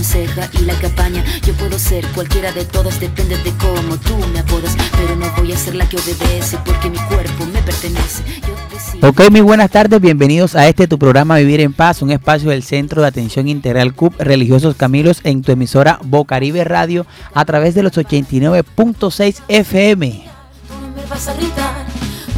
[0.00, 1.22] aconseja y la que apaña.
[1.46, 4.74] Yo puedo ser cualquiera de todas, depende de cómo tú me apodas.
[4.92, 8.22] Pero no voy a ser la que obedece porque mi cuerpo me pertenece.
[9.02, 12.62] Ok, muy buenas tardes, bienvenidos a este tu programa Vivir en Paz, un espacio del
[12.62, 17.82] Centro de Atención Integral CUP Religiosos Camilos en tu emisora Bocaribe Radio a través de
[17.82, 20.24] los 89.6 FM.
[20.68, 21.86] Tú no me vas a gritar,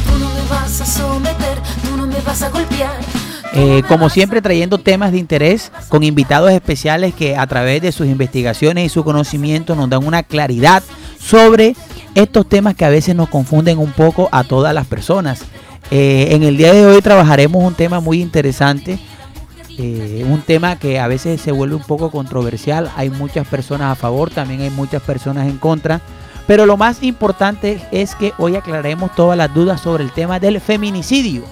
[0.05, 3.22] tú no me vas a someter, tú no me vas a golpear.
[3.55, 8.07] Eh, como siempre trayendo temas de interés con invitados especiales que a través de sus
[8.07, 10.81] investigaciones y su conocimiento nos dan una claridad
[11.19, 11.75] sobre
[12.15, 15.43] estos temas que a veces nos confunden un poco a todas las personas.
[15.91, 18.97] Eh, en el día de hoy trabajaremos un tema muy interesante,
[19.77, 23.95] eh, un tema que a veces se vuelve un poco controversial, hay muchas personas a
[23.95, 26.01] favor, también hay muchas personas en contra,
[26.47, 30.59] pero lo más importante es que hoy aclararemos todas las dudas sobre el tema del
[30.59, 31.43] feminicidio.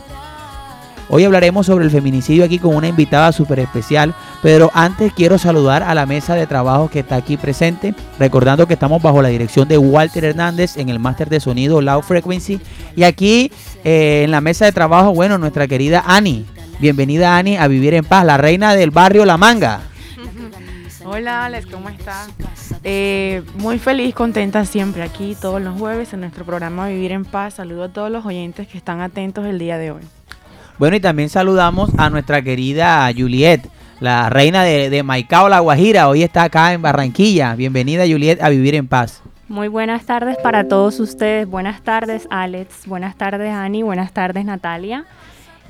[1.10, 5.84] Hoy hablaremos sobre el feminicidio aquí con una invitada súper especial, pero antes quiero saludar
[5.84, 9.68] a la mesa de trabajo que está aquí presente, recordando que estamos bajo la dirección
[9.68, 12.62] de Walter Hernández en el máster de sonido Loud Frequency
[12.96, 13.52] y aquí
[13.84, 16.46] eh, en la mesa de trabajo, bueno, nuestra querida Ani.
[16.80, 19.82] Bienvenida Ani a Vivir en Paz, la reina del barrio La Manga.
[21.06, 22.30] Hola Alex, ¿cómo estás?
[22.84, 27.56] Eh, muy feliz, contenta siempre aquí todos los jueves en nuestro programa Vivir en Paz.
[27.56, 30.02] Saludo a todos los oyentes que están atentos el día de hoy.
[30.78, 33.62] Bueno, y también saludamos a nuestra querida Juliet,
[34.00, 36.10] la reina de, de Maicao, La Guajira.
[36.10, 37.56] Hoy está acá en Barranquilla.
[37.56, 39.22] Bienvenida Juliet a Vivir en Paz.
[39.52, 41.46] Muy buenas tardes para todos ustedes.
[41.46, 45.04] Buenas tardes Alex, buenas tardes Ani, buenas tardes Natalia.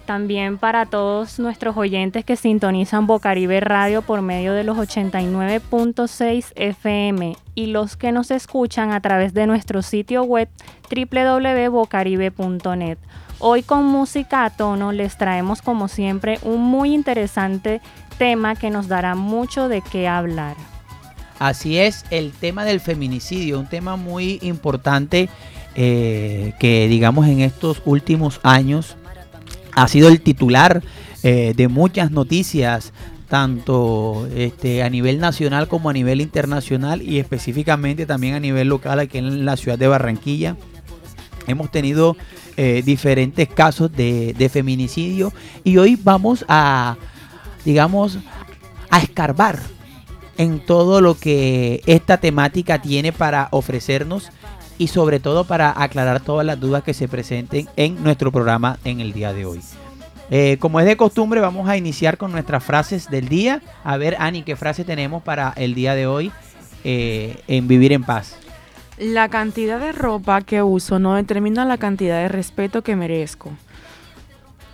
[0.06, 7.36] También para todos nuestros oyentes que sintonizan Bocaribe Radio por medio de los 89.6 FM
[7.56, 10.48] y los que nos escuchan a través de nuestro sitio web
[10.94, 13.00] www.bocaribe.net.
[13.44, 17.82] Hoy con música a tono les traemos como siempre un muy interesante
[18.20, 20.56] tema que nos dará mucho de qué hablar.
[21.40, 25.28] Así es, el tema del feminicidio, un tema muy importante
[25.74, 28.96] eh, que digamos en estos últimos años
[29.74, 30.84] ha sido el titular
[31.24, 32.94] eh, de muchas noticias,
[33.28, 39.00] tanto este, a nivel nacional como a nivel internacional y específicamente también a nivel local
[39.00, 40.58] aquí en la ciudad de Barranquilla.
[41.48, 42.16] Hemos tenido
[42.58, 45.32] eh, diferentes casos de, feminicidio
[45.64, 46.98] y hoy vamos a,
[47.64, 48.18] digamos,
[48.90, 49.60] a escarbar
[50.38, 54.30] en todo lo que esta temática tiene para ofrecernos
[54.78, 59.00] y sobre todo para aclarar todas las dudas que se presenten en nuestro programa en
[59.00, 59.62] el día de hoy.
[60.32, 63.62] Eh, como es de costumbre, vamos a iniciar con nuestras frases del día.
[63.84, 66.32] A ver, Ani, ¿qué frase tenemos para el día de hoy
[66.84, 68.38] eh, en Vivir en Paz?
[68.98, 73.52] La cantidad de ropa que uso no determina la cantidad de respeto que merezco.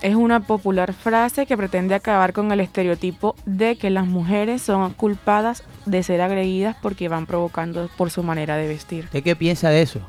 [0.01, 4.93] Es una popular frase que pretende acabar con el estereotipo de que las mujeres son
[4.93, 9.05] culpadas de ser agredidas porque van provocando por su manera de vestir.
[9.05, 10.01] ¿Usted qué piensa de eso?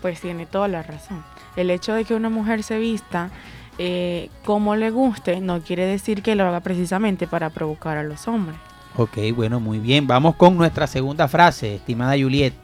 [0.00, 1.24] Pues tiene toda la razón.
[1.56, 3.30] El hecho de que una mujer se vista
[3.78, 8.28] eh, como le guste no quiere decir que lo haga precisamente para provocar a los
[8.28, 8.56] hombres.
[8.96, 10.06] Ok, bueno, muy bien.
[10.06, 12.54] Vamos con nuestra segunda frase, estimada Juliet.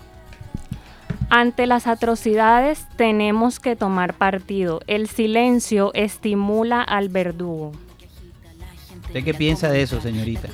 [1.30, 4.80] Ante las atrocidades tenemos que tomar partido.
[4.88, 7.72] El silencio estimula al verdugo.
[9.06, 10.48] ¿Usted qué piensa de eso, señorita?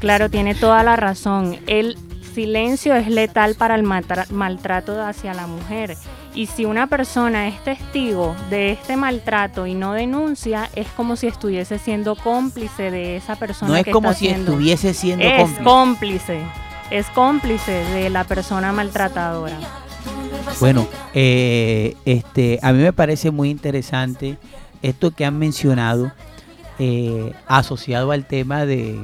[0.00, 1.58] Claro, tiene toda la razón.
[1.66, 1.96] El
[2.32, 5.96] silencio es letal para el maltra- maltrato hacia la mujer.
[6.34, 11.26] Y si una persona es testigo de este maltrato y no denuncia, es como si
[11.26, 13.72] estuviese siendo cómplice de esa persona.
[13.72, 15.64] No es que como está si siendo- estuviese siendo es cómplice.
[15.64, 16.40] cómplice.
[16.90, 19.58] Es cómplice de la persona maltratadora.
[20.60, 24.36] Bueno, eh, este, a mí me parece muy interesante
[24.82, 26.12] esto que han mencionado
[26.78, 28.98] eh, asociado al tema de,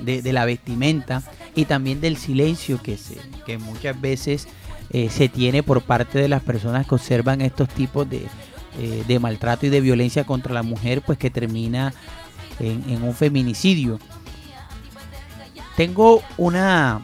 [0.00, 1.22] de- la vestimenta
[1.54, 3.16] y también del silencio que, se,
[3.46, 4.48] que muchas veces
[4.90, 8.26] eh, se tiene por parte de las personas que observan estos tipos de,
[8.78, 11.92] eh, de maltrato y de violencia contra la mujer, pues que termina
[12.60, 13.98] en un feminicidio.
[15.76, 17.00] Tengo una,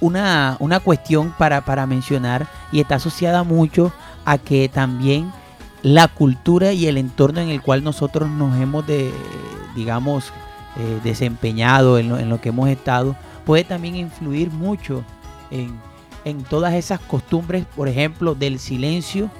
[0.00, 3.92] una, una cuestión para, para mencionar y está asociada mucho
[4.24, 5.32] a que también
[5.82, 9.12] la cultura y el entorno en el cual nosotros nos hemos de,
[9.74, 10.32] digamos,
[10.76, 15.04] eh, desempeñado, en lo, en lo que hemos estado, puede también influir mucho
[15.50, 15.78] en,
[16.24, 19.30] en todas esas costumbres, por ejemplo, del silencio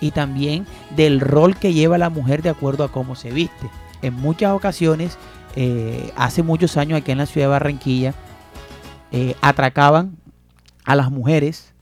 [0.00, 3.70] y también del rol que lleva la mujer de acuerdo a cómo se viste.
[4.02, 5.16] En muchas ocasiones,
[5.56, 8.14] eh, hace muchos años aquí en la ciudad de Barranquilla,
[9.16, 10.16] eh, atracaban
[10.84, 11.72] a las mujeres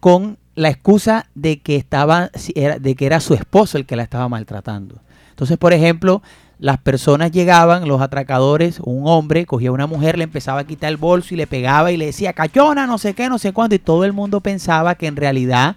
[0.00, 4.26] con la excusa de que estaba de que era su esposo el que la estaba
[4.30, 5.02] maltratando.
[5.28, 6.22] Entonces, por ejemplo,
[6.58, 10.88] las personas llegaban, los atracadores, un hombre cogía a una mujer, le empezaba a quitar
[10.88, 13.74] el bolso y le pegaba y le decía, cachona, no sé qué, no sé cuándo,
[13.74, 15.76] y todo el mundo pensaba que en realidad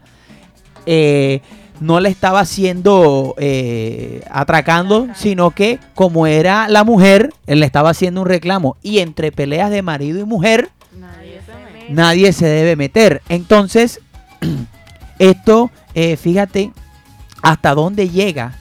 [0.86, 1.42] eh,
[1.80, 7.90] no le estaba haciendo eh, atracando, sino que como era la mujer, él le estaba
[7.90, 8.78] haciendo un reclamo.
[8.82, 10.70] Y entre peleas de marido y mujer,
[11.90, 13.22] nadie se, debe meter.
[13.30, 14.00] Entonces,
[15.20, 16.72] esto, eh, fíjate,
[17.42, 18.56] hasta dónde llega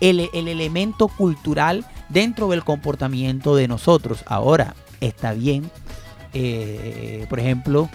[0.00, 4.24] el, elemento cultural dentro del comportamiento de nosotros.
[4.26, 5.70] Ahora, está bien,
[6.32, 7.88] eh, por ejemplo,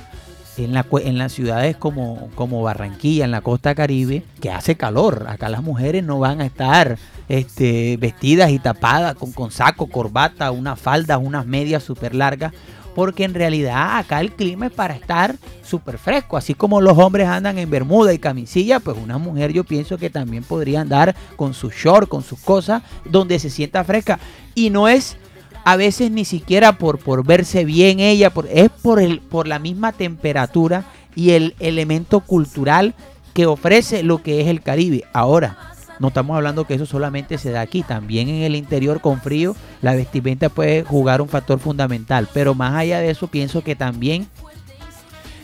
[0.59, 5.25] en, la, en las ciudades como, como Barranquilla, en la costa caribe, que hace calor.
[5.27, 6.97] Acá las mujeres no van a estar
[7.27, 12.53] este, vestidas y tapadas con, con saco, corbata, unas faldas, unas medias súper largas
[12.95, 17.27] porque en realidad acá el clima es para estar súper fresco, así como los hombres
[17.27, 21.53] andan en bermuda y camisilla, pues una mujer yo pienso que también podría andar con
[21.53, 24.19] su short, con sus cosas, donde se sienta fresca.
[24.53, 25.15] Y no es
[25.63, 29.59] a veces ni siquiera por, por verse bien ella, por, es por, el, por la
[29.59, 30.85] misma temperatura
[31.15, 32.93] y el elemento cultural
[33.33, 35.03] que ofrece lo que es el Caribe.
[35.13, 35.57] Ahora,
[35.99, 39.55] no estamos hablando que eso solamente se da aquí, también en el interior con frío
[39.81, 44.27] la vestimenta puede jugar un factor fundamental, pero más allá de eso pienso que también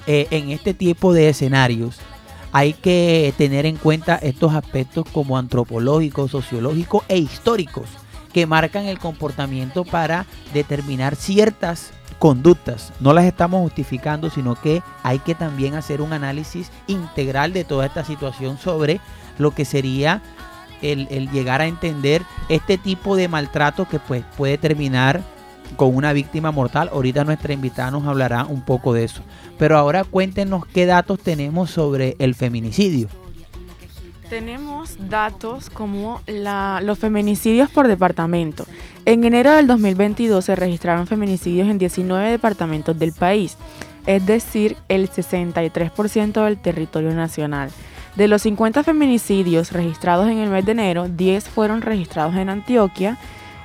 [0.07, 1.97] eh, en este tipo de escenarios
[2.51, 7.89] hay que tener en cuenta estos aspectos como antropológicos, sociológicos e históricos
[8.35, 12.91] que marcan el comportamiento para determinar ciertas conductas.
[12.99, 17.85] No las estamos justificando, sino que hay que también hacer un análisis integral de toda
[17.85, 18.99] esta situación sobre
[19.37, 20.21] lo que sería
[20.81, 25.21] el, llegar a entender este tipo de maltrato que pues puede terminar
[25.77, 26.89] con una víctima mortal.
[26.91, 29.21] Ahorita nuestra invitada nos hablará un poco de eso.
[29.57, 33.07] Pero ahora cuéntenos qué datos tenemos sobre el feminicidio.
[34.29, 38.65] Tenemos datos como los feminicidios por departamento.
[39.05, 43.55] En enero del 2022 se registraron feminicidios en 19 departamentos del país,
[44.07, 47.69] es decir, el 63% del territorio nacional.
[48.15, 53.17] De los 50 feminicidios registrados en el mes de enero, 10 fueron registrados en Antioquia,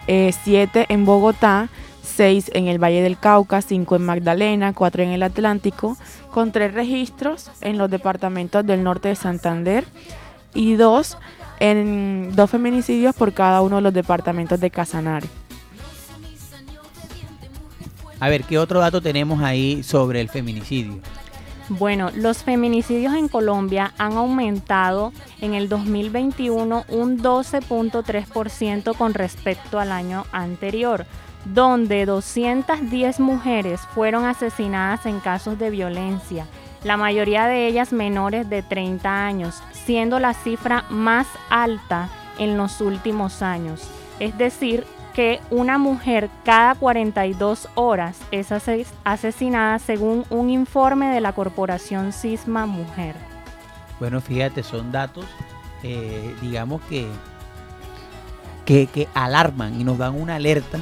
[0.07, 1.71] 7 eh, en Bogotá,
[2.03, 5.97] 6 en el Valle del Cauca, 5 en Magdalena, 4 en el Atlántico,
[6.31, 9.85] con 3 registros en los departamentos del norte de Santander
[10.55, 11.17] y 2
[11.61, 15.29] en dos feminicidios por cada uno de los departamentos de Casanare.
[18.19, 21.01] A ver, ¿qué otro dato tenemos ahí sobre el feminicidio?
[21.71, 29.93] Bueno, los feminicidios en Colombia han aumentado en el 2021 un 12.3% con respecto al
[29.93, 31.07] año anterior,
[31.45, 36.47] donde 210 mujeres fueron asesinadas en casos de violencia,
[36.85, 42.81] la mayoría de ellas menores de 30 años, siendo la cifra más alta en los
[42.81, 43.89] últimos años.
[44.19, 44.85] Es decir,
[45.15, 48.53] que una mujer cada 42 horas es
[49.05, 53.15] asesinada según un informe de la corporación Cisma Mujer.
[53.99, 55.27] Bueno, fíjate, son datos,
[55.83, 57.07] eh, digamos que,
[58.65, 60.79] que, alarman y nos dan una alerta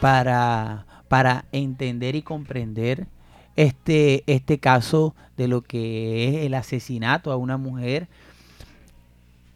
[0.00, 3.06] para, para entender y comprender
[3.56, 8.08] este, este caso de lo que es el asesinato a una mujer.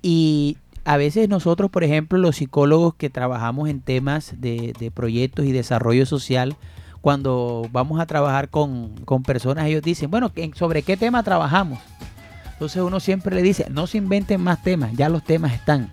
[0.03, 5.53] Y a veces nosotros, por ejemplo, los psicólogos que trabajamos en temas de, proyectos y
[5.53, 6.57] desarrollo social,
[7.01, 8.95] cuando vamos a trabajar con,
[9.27, 11.79] personas, ellos dicen, bueno, ¿sobre qué tema trabajamos?
[12.53, 15.91] Entonces uno siempre le dice, no se inventen más temas, ya los temas están.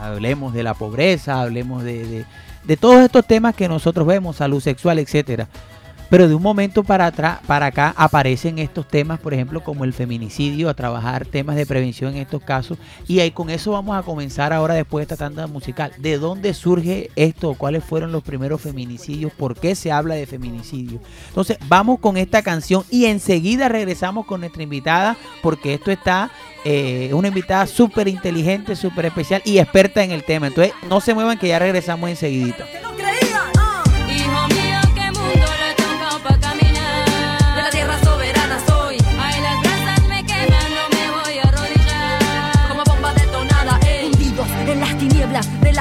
[0.00, 2.24] Hablemos de la pobreza, hablemos de, de,
[2.64, 5.48] de todos estos temas que nosotros vemos, salud sexual, etcétera.
[6.10, 9.92] Pero de un momento para atrás, para acá aparecen estos temas, por ejemplo, como el
[9.92, 12.78] feminicidio, a trabajar temas de prevención en estos casos.
[13.06, 15.92] Y ahí con eso vamos a comenzar ahora después de esta tanda musical.
[15.98, 17.54] ¿De dónde surge esto?
[17.54, 19.32] ¿Cuáles fueron los primeros feminicidios?
[19.32, 21.00] ¿Por qué se habla de feminicidio?
[21.28, 26.30] Entonces, vamos con esta canción y enseguida regresamos con nuestra invitada, porque esto está
[26.64, 30.46] eh, una invitada súper inteligente, súper especial y experta en el tema.
[30.46, 32.64] Entonces, no se muevan que ya regresamos enseguidita.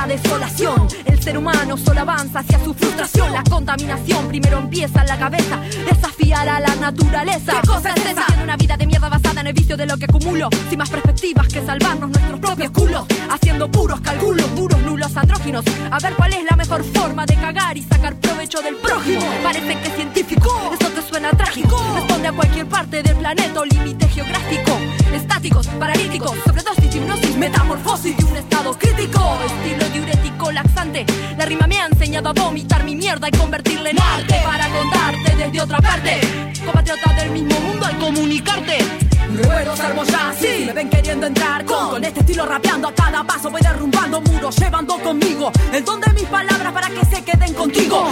[0.07, 0.87] Desolación.
[1.27, 3.33] Ser humano solo avanza hacia su frustración.
[3.33, 5.59] La contaminación primero empieza en la cabeza.
[5.85, 7.51] Desafiar a la naturaleza.
[7.59, 8.21] ¿Qué cosa es esa?
[8.21, 10.47] Haciendo una vida de mierda basada en el vicio de lo que acumulo.
[10.69, 13.05] Sin más perspectivas que salvarnos nuestros propios culos.
[13.29, 15.65] Haciendo puros cálculos, puros nulos andróginos.
[15.91, 19.25] A ver cuál es la mejor forma de cagar y sacar provecho del prójimo.
[19.43, 21.77] Parece que es científico, eso te suena trágico.
[21.93, 24.77] Responde a cualquier parte del planeta o límite geográfico
[25.47, 29.37] epiléticos, paralíticos, sobredosis, hipnosis, metamorfosis de un estado crítico.
[29.45, 31.05] Estilo diurético laxante.
[31.37, 35.35] La rima me ha enseñado a vomitar mi mierda y convertirla en arte para contarte
[35.35, 36.19] desde otra parte.
[36.65, 38.77] Compatriota del mismo mundo al comunicarte.
[39.43, 43.23] Puedo ser ya así, me ven queriendo entrar con, con este estilo rapeando a cada
[43.23, 47.53] paso voy derrumbando muros, llevando conmigo el don de mis palabras para que se queden
[47.53, 48.09] contigo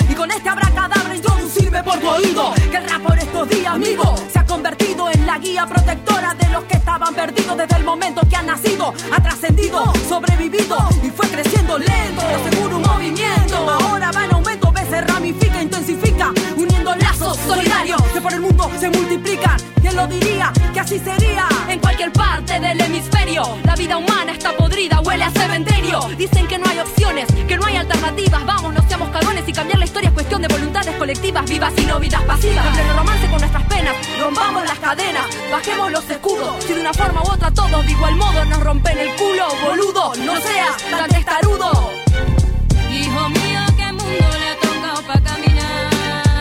[26.14, 28.46] Dicen que no hay opciones, que no hay alternativas.
[28.46, 31.86] Vamos, no seamos cagones y cambiar la historia es cuestión de voluntades colectivas, vivas y
[31.86, 32.66] no vidas pasivas.
[32.68, 36.64] En pleno romance con nuestras penas, rompamos las cadenas, bajemos los escudos.
[36.64, 40.14] Si de una forma u otra todos de igual modo nos rompen el culo, boludo,
[40.24, 41.92] no seas tan testarudo.
[42.92, 45.94] Hijo mío, qué mundo le ha tocado pa' caminar.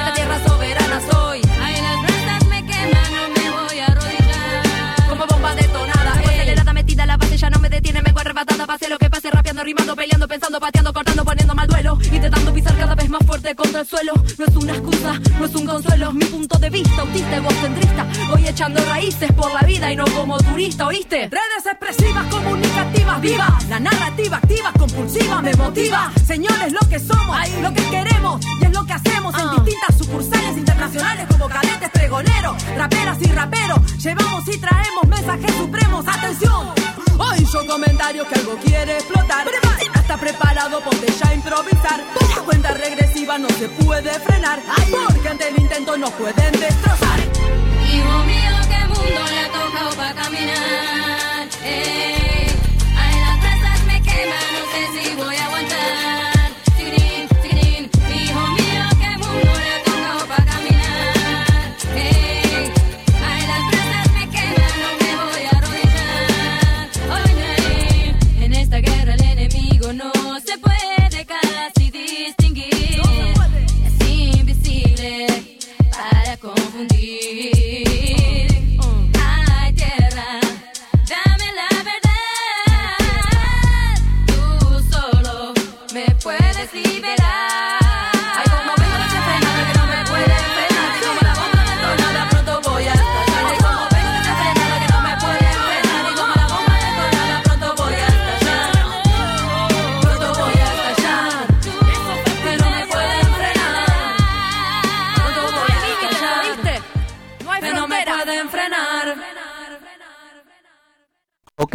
[0.04, 5.08] La tierra soberana soy, Ay, las brasas me queman, no me voy a arrodillar.
[5.08, 6.12] como bomba detonada.
[6.12, 8.66] Acelerada, metida la base, ya no me detiene, me arrebatada.
[8.66, 9.30] Pase lo que pase,
[9.64, 11.98] rimando, peleando, pensando, pateando, cortando, poniendo mal duelo.
[12.12, 14.14] Intentando pisar cada vez más contra el suelo.
[14.38, 16.12] No es una excusa, no es un consuelo.
[16.12, 18.06] Mi punto de vista, autista, egocentrista.
[18.30, 21.28] Voy echando raíces por la vida y no como turista, ¿oíste?
[21.28, 23.68] Redes expresivas, comunicativas, vivas.
[23.68, 26.10] La narrativa activa, compulsiva, me motiva.
[26.26, 30.56] Señores, lo que somos, lo que queremos y es lo que hacemos en distintas sucursales
[30.56, 34.02] internacionales como cadetes, pregoneros, raperas y raperos.
[34.02, 36.06] Llevamos y traemos mensajes supremos.
[36.06, 36.68] Atención,
[37.18, 39.46] hoy yo comentario que algo quiere explotar.
[40.04, 42.04] Está preparado, ponte ya a improvisar.
[42.36, 44.60] La cuenta regresiva no se puede frenar.
[45.08, 47.20] Porque ante el intento nos pueden destrozar.
[47.20, 51.48] Hijo mío, qué mundo le ha tocado pa' caminar.
[51.64, 52.46] Ey,
[52.98, 55.48] ay, las brasas me queman, no sé si voy a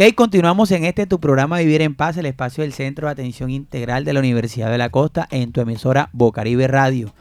[0.02, 3.50] Ok, continuamos en este tu programa Vivir en Paz, el espacio del Centro de Atención
[3.50, 7.12] Integral de la Universidad de la Costa en tu emisora Bocaribe Radio.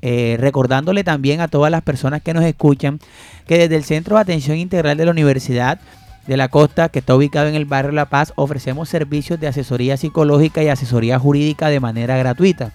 [0.00, 2.98] Eh, recordándole también a todas las personas que nos escuchan
[3.46, 5.78] que desde el Centro de Atención Integral de la Universidad
[6.26, 9.96] de la Costa, que está ubicado en el barrio La Paz, ofrecemos servicios de asesoría
[9.96, 12.72] psicológica y asesoría jurídica de manera gratuita.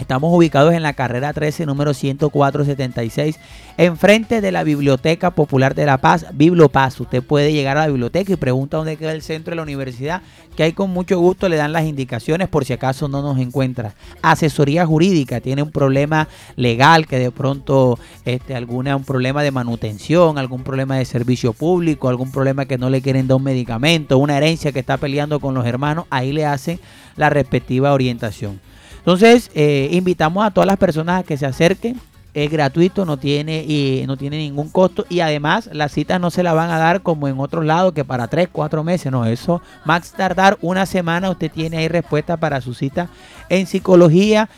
[0.00, 3.38] Estamos ubicados en la carrera 13, número 10476,
[3.76, 6.98] enfrente de la Biblioteca Popular de La Paz, Bibliopaz.
[7.00, 10.22] Usted puede llegar a la biblioteca y pregunta dónde queda el centro de la universidad,
[10.56, 13.94] que ahí con mucho gusto le dan las indicaciones por si acaso no nos encuentra.
[14.22, 20.38] Asesoría jurídica, tiene un problema legal que de pronto este, alguna un problema de manutención,
[20.38, 24.38] algún problema de servicio público, algún problema que no le quieren dar un medicamento, una
[24.38, 26.80] herencia que está peleando con los hermanos, ahí le hacen
[27.16, 28.60] la respectiva orientación.
[29.00, 32.00] Entonces, eh, invitamos a todas las personas a que se acerquen.
[32.32, 35.04] Es gratuito, no tiene, y no tiene ningún costo.
[35.08, 38.04] Y además, las citas no se la van a dar como en otros lados, que
[38.04, 39.10] para 3, 4 meses.
[39.10, 43.08] No, eso, max tardar una semana, usted tiene ahí respuesta para su cita
[43.48, 44.48] en psicología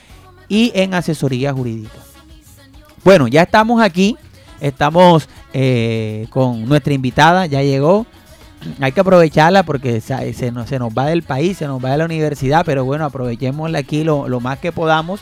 [0.49, 1.99] y en asesoría jurídica.
[3.05, 4.17] Bueno, ya estamos aquí.
[4.61, 8.07] Estamos eh, con nuestra invitada, ya llegó
[8.81, 12.05] hay que aprovecharla porque se, se nos, va del país, se nos va de la
[12.05, 15.21] universidad, pero bueno, aprovechémosla aquí lo, más que podamos.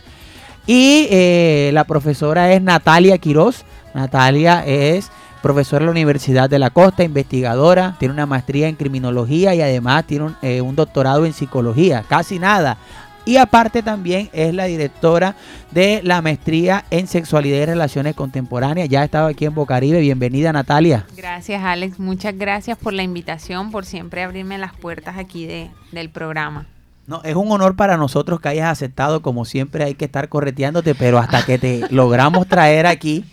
[0.67, 3.65] Y eh, la profesora es Natalia Quiroz.
[3.95, 5.11] Natalia es
[5.43, 10.05] profesora de la Universidad de la Costa, investigadora, tiene una maestría en criminología y además
[10.05, 12.77] tiene un, eh, un doctorado en psicología, casi nada.
[13.25, 15.37] Y aparte también es la directora
[15.71, 18.89] de la maestría en sexualidad y relaciones contemporáneas.
[18.89, 20.01] Ya ha estado aquí en Bocaribe.
[20.01, 21.07] Bienvenida Natalia.
[21.17, 26.11] Gracias Alex, muchas gracias por la invitación, por siempre abrirme las puertas aquí de, del
[26.11, 26.67] programa.
[27.07, 30.95] No, es un honor para nosotros que hayas aceptado, como siempre hay que estar correteándote,
[30.95, 33.25] pero hasta que te logramos traer aquí,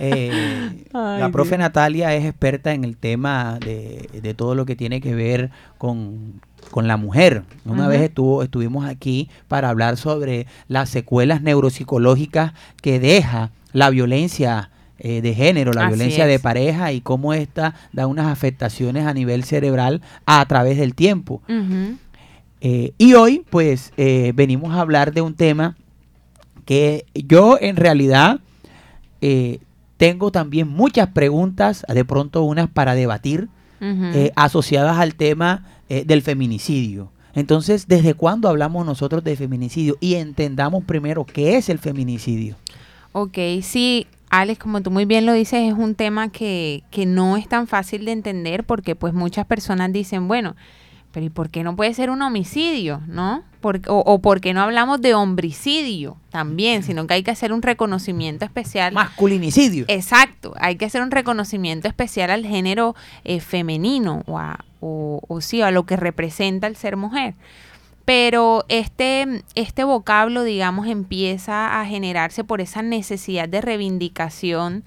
[0.00, 1.60] eh, Ay, la profe Dios.
[1.60, 6.40] Natalia es experta en el tema de, de todo lo que tiene que ver con,
[6.72, 7.44] con la mujer.
[7.64, 14.70] Una vez estuvo, estuvimos aquí para hablar sobre las secuelas neuropsicológicas que deja la violencia
[15.04, 19.12] eh, de género, la Así violencia de pareja y cómo esta da unas afectaciones a
[19.12, 21.42] nivel cerebral a través del tiempo.
[22.60, 25.76] Eh, y hoy, pues, eh, venimos a hablar de un tema
[26.64, 28.40] que yo en realidad
[29.96, 33.48] tengo también muchas preguntas, de pronto unas para debatir,
[34.36, 37.10] asociadas al tema eh, del feminicidio.
[37.34, 39.96] Entonces, ¿desde cuándo hablamos nosotros de feminicidio?
[40.00, 42.56] Y entendamos primero qué es el feminicidio.
[43.12, 47.36] Ok, sí, Alex, como tú muy bien lo dices, es un tema que, que no
[47.36, 50.56] es tan fácil de entender porque pues muchas personas dicen, bueno,
[51.12, 53.42] pero ¿y por qué no puede ser un homicidio, no?
[53.60, 57.52] Por- o, o por qué no hablamos de homicidio también, sino que hay que hacer
[57.52, 58.94] un reconocimiento especial.
[58.94, 59.84] Masculinicidio.
[59.88, 62.94] Exacto, hay que hacer un reconocimiento especial al género
[63.24, 67.34] eh, femenino o, a, o, o sí, a lo que representa el ser mujer.
[68.04, 74.84] Pero este, este vocablo, digamos, empieza a generarse por esa necesidad de reivindicación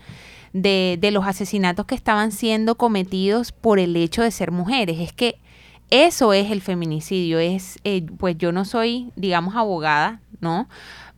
[0.51, 4.99] de, de los asesinatos que estaban siendo cometidos por el hecho de ser mujeres.
[4.99, 5.39] Es que
[5.89, 7.39] eso es el feminicidio.
[7.39, 10.67] Es, eh, pues yo no soy, digamos, abogada, ¿no?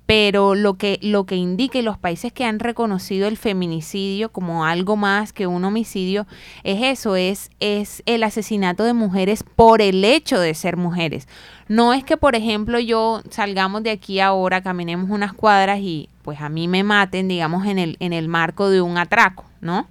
[0.07, 4.65] Pero lo que, lo que indica y los países que han reconocido el feminicidio como
[4.65, 6.25] algo más que un homicidio
[6.63, 11.27] es eso, es, es el asesinato de mujeres por el hecho de ser mujeres.
[11.67, 16.41] No es que, por ejemplo, yo salgamos de aquí ahora, caminemos unas cuadras y pues
[16.41, 19.87] a mí me maten, digamos, en el, en el marco de un atraco, ¿no?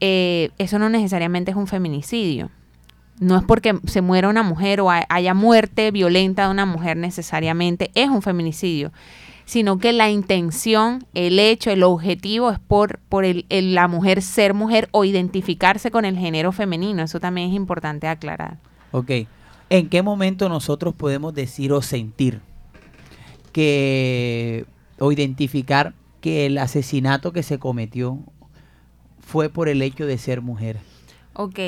[0.00, 2.50] Eh, eso no necesariamente es un feminicidio.
[3.20, 6.96] No es porque se muera una mujer o ha- haya muerte violenta de una mujer
[6.96, 8.92] necesariamente, es un feminicidio,
[9.44, 14.20] sino que la intención, el hecho, el objetivo es por, por el, el- la mujer
[14.22, 17.02] ser mujer o identificarse con el género femenino.
[17.02, 18.58] Eso también es importante aclarar.
[18.90, 19.10] Ok.
[19.70, 22.40] ¿En qué momento nosotros podemos decir o sentir
[23.52, 24.66] que
[24.98, 28.18] o identificar que el asesinato que se cometió
[29.20, 30.78] fue por el hecho de ser mujer?
[31.34, 31.58] Ok,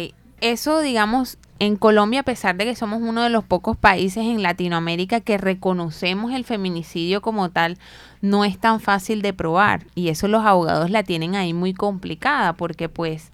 [0.40, 4.42] eso digamos, en Colombia, a pesar de que somos uno de los pocos países en
[4.42, 7.78] Latinoamérica que reconocemos el feminicidio como tal,
[8.20, 9.86] no es tan fácil de probar.
[9.94, 13.32] Y eso los abogados la tienen ahí muy complicada porque pues,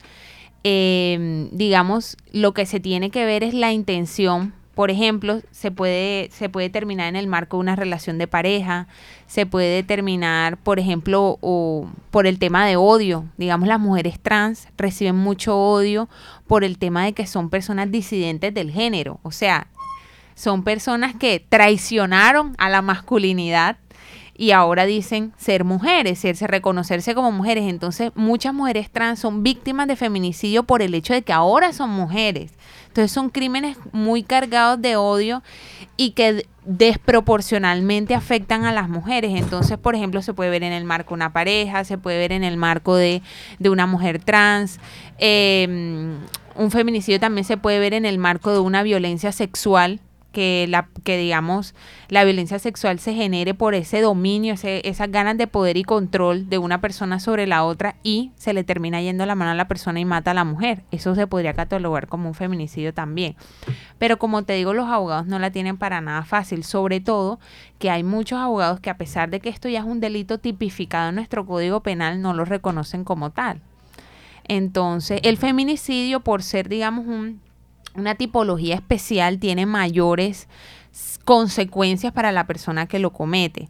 [0.65, 4.55] eh, digamos, lo que se tiene que ver es la intención.
[4.75, 8.89] Por ejemplo, se puede, se puede terminar en el marco de una relación de pareja,
[9.27, 13.27] se puede terminar, por ejemplo, o por el tema de odio.
[13.37, 16.09] Digamos, las mujeres trans reciben mucho odio
[16.47, 19.21] por el tema de que son personas disidentes del género.
[19.23, 19.67] O sea,
[20.35, 23.77] son personas que traicionaron a la masculinidad
[24.35, 27.65] y ahora dicen ser mujeres, serse, reconocerse como mujeres.
[27.65, 31.91] Entonces, muchas mujeres trans son víctimas de feminicidio por el hecho de que ahora son
[31.91, 32.53] mujeres.
[32.93, 35.43] Entonces, son crímenes muy cargados de odio
[35.97, 39.33] y que desproporcionalmente afectan a las mujeres.
[39.35, 42.33] Entonces, por ejemplo, se puede ver en el marco de una pareja, se puede ver
[42.33, 43.23] en el marco de,
[43.59, 44.79] de una mujer trans.
[45.17, 46.19] Eh,
[46.55, 50.01] un feminicidio también se puede ver en el marco de una violencia sexual
[50.33, 51.75] que la que digamos
[52.09, 56.49] la violencia sexual se genere por ese dominio, ese, esas ganas de poder y control
[56.49, 59.69] de una persona sobre la otra y se le termina yendo la mano a la
[59.69, 60.83] persona y mata a la mujer.
[60.91, 63.37] Eso se podría catalogar como un feminicidio también.
[63.99, 67.39] Pero como te digo, los abogados no la tienen para nada fácil, sobre todo
[67.79, 71.11] que hay muchos abogados que a pesar de que esto ya es un delito tipificado
[71.11, 73.61] en nuestro Código Penal, no lo reconocen como tal.
[74.45, 77.41] Entonces, el feminicidio, por ser, digamos, un,
[77.95, 80.49] una tipología especial, tiene mayores
[81.25, 83.69] consecuencias para la persona que lo comete.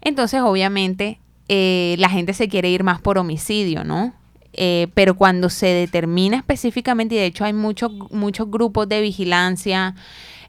[0.00, 4.12] Entonces, obviamente, eh, la gente se quiere ir más por homicidio, ¿no?
[4.52, 9.94] Eh, pero cuando se determina específicamente, y de hecho hay muchos, muchos grupos de vigilancia,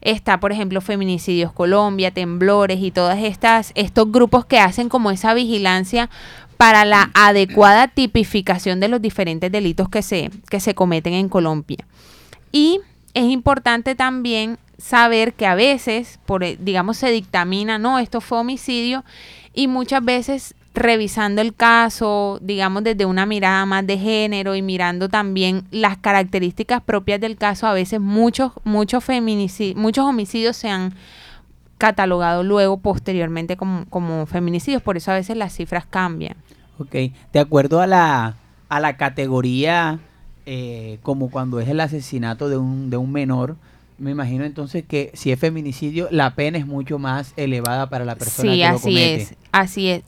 [0.00, 5.34] está por ejemplo Feminicidios Colombia, Temblores y todas estas, estos grupos que hacen como esa
[5.34, 6.08] vigilancia
[6.56, 11.86] para la adecuada tipificación de los diferentes delitos que se, que se cometen en Colombia.
[12.50, 12.80] Y
[13.14, 18.38] es importante también saber que a veces, por, eh, digamos, se dictamina, no, esto fue
[18.38, 19.04] homicidio,
[19.52, 25.08] y muchas veces revisando el caso, digamos, desde una mirada más de género y mirando
[25.08, 29.04] también las características propias del caso, a veces muchos, muchos
[29.74, 30.94] muchos homicidios se han
[31.78, 36.36] catalogado luego posteriormente como, como feminicidios, por eso a veces las cifras cambian.
[36.78, 36.94] Ok,
[37.32, 38.36] de acuerdo a la,
[38.68, 39.98] a la categoría,
[40.50, 43.56] eh, como cuando es el asesinato de un, de un menor,
[43.98, 48.14] Me imagino entonces que si es feminicidio, la pena es mucho más elevada para la
[48.16, 49.14] persona Sí, que lo así comete.
[49.16, 50.02] es, así es.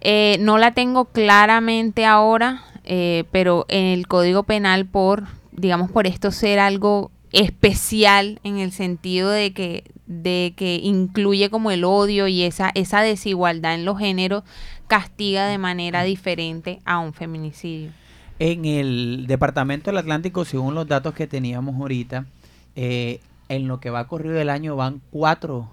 [0.00, 6.06] Eh, no la tengo claramente ahora, eh, pero en el Código Penal por, digamos, por
[6.06, 12.26] esto ser algo especial en el sentido de que de que incluye como el odio
[12.28, 14.44] y esa esa desigualdad en los géneros
[14.86, 17.90] castiga de manera diferente a un feminicidio.
[18.38, 22.26] En el Departamento del Atlántico, según los datos que teníamos ahorita,
[22.74, 25.68] eh, en lo que va corrido del año van cuatro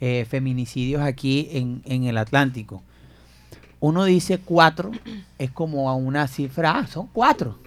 [0.00, 2.82] eh, feminicidios aquí en, en el Atlántico.
[3.80, 4.90] Uno dice cuatro,
[5.38, 7.58] es como a una cifra, ah, son cuatro.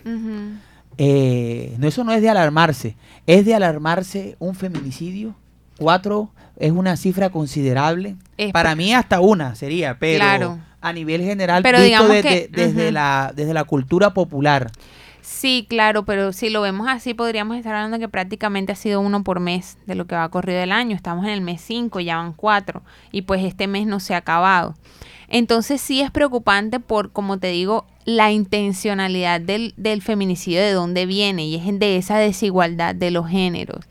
[0.97, 2.95] Eh, no, eso no es de alarmarse.
[3.25, 5.35] Es de alarmarse un feminicidio.
[5.77, 6.29] Cuatro
[6.61, 8.15] es una cifra considerable.
[8.37, 10.59] Es Para pa- mí hasta una sería, pero Claro.
[10.81, 14.71] a nivel general, Pero visto desde, que- desde la, desde la cultura popular.
[15.21, 18.99] Sí, claro, pero si lo vemos así, podríamos estar hablando de que prácticamente ha sido
[19.01, 20.95] uno por mes de lo que va corrido del año.
[20.95, 24.17] Estamos en el mes 5, ya van cuatro, y pues este mes no se ha
[24.17, 24.75] acabado.
[25.29, 31.05] Entonces sí es preocupante por, como te digo, la intencionalidad del, del feminicidio, de dónde
[31.05, 33.85] viene, y es de esa desigualdad de los géneros.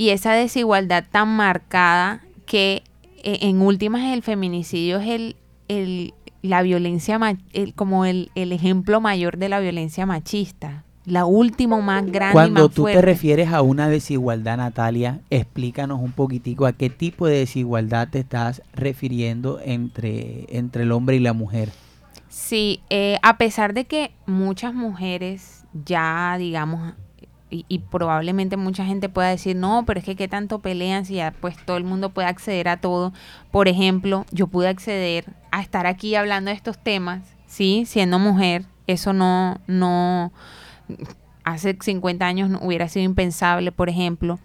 [0.00, 2.84] Y esa desigualdad tan marcada que
[3.22, 5.36] eh, en últimas el feminicidio es el,
[5.68, 7.20] el- la violencia,
[7.52, 10.84] el- como el, el ejemplo mayor de la violencia machista.
[11.04, 16.00] La última más grande y Cuando más tú te refieres a una desigualdad, Natalia, explícanos
[16.00, 21.20] un poquitico a qué tipo de desigualdad te estás refiriendo entre, entre el hombre y
[21.20, 21.68] la mujer.
[22.30, 26.94] Sí, eh, a pesar de que muchas mujeres ya, digamos,
[27.50, 31.14] y, y probablemente mucha gente pueda decir, no, pero es que qué tanto pelean si
[31.14, 33.12] ya pues todo el mundo puede acceder a todo.
[33.50, 37.84] Por ejemplo, yo pude acceder a estar aquí hablando de estos temas, ¿sí?
[37.86, 40.32] Siendo mujer, eso no, no,
[41.44, 44.38] hace 50 años no hubiera sido impensable, por ejemplo.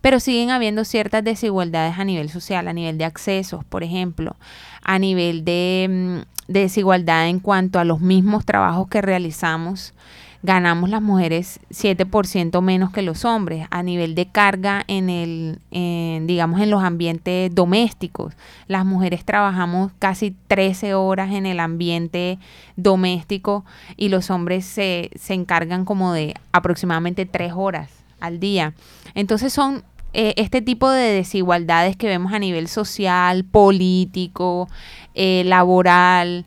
[0.00, 4.36] Pero siguen habiendo ciertas desigualdades a nivel social, a nivel de accesos, por ejemplo,
[4.82, 9.94] a nivel de, mm, de desigualdad en cuanto a los mismos trabajos que realizamos.
[10.42, 16.26] Ganamos las mujeres 7% menos que los hombres a nivel de carga en el, en,
[16.26, 18.34] digamos, en los ambientes domésticos.
[18.66, 22.38] Las mujeres trabajamos casi 13 horas en el ambiente
[22.76, 23.64] doméstico
[23.96, 28.74] y los hombres se, se encargan como de aproximadamente 3 horas al día.
[29.14, 34.68] Entonces son eh, este tipo de desigualdades que vemos a nivel social, político,
[35.14, 36.44] eh, laboral,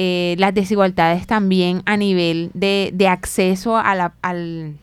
[0.00, 4.76] eh, las desigualdades también a nivel de, de acceso a la, al,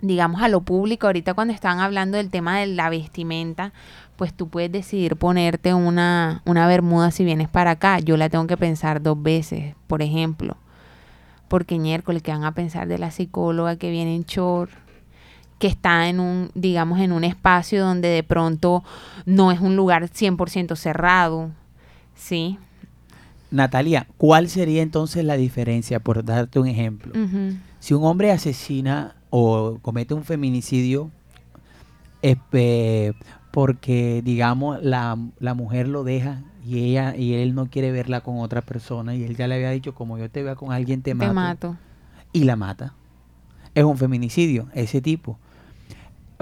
[0.00, 1.06] digamos, a lo público.
[1.06, 3.74] Ahorita cuando estaban hablando del tema de la vestimenta,
[4.16, 7.98] pues tú puedes decidir ponerte una, una bermuda si vienes para acá.
[7.98, 10.56] Yo la tengo que pensar dos veces, por ejemplo.
[11.48, 14.70] Porque miércoles, que van a pensar de la psicóloga que viene en short?
[15.58, 18.82] que está en un, digamos, en un espacio donde de pronto
[19.26, 21.50] no es un lugar 100% cerrado,
[22.14, 22.58] ¿sí?
[23.50, 27.12] Natalia, ¿cuál sería entonces la diferencia, por darte un ejemplo?
[27.80, 31.10] Si un hombre asesina o comete un feminicidio
[32.22, 33.14] espe-
[33.50, 38.38] porque, digamos, la, la mujer lo deja y ella y él no quiere verla con
[38.40, 41.10] otra persona y él ya le había dicho, como yo te vea con alguien, te,
[41.10, 41.76] Te mato, mato.
[42.32, 42.94] y la mata.
[43.74, 45.38] Es un feminicidio, ese tipo.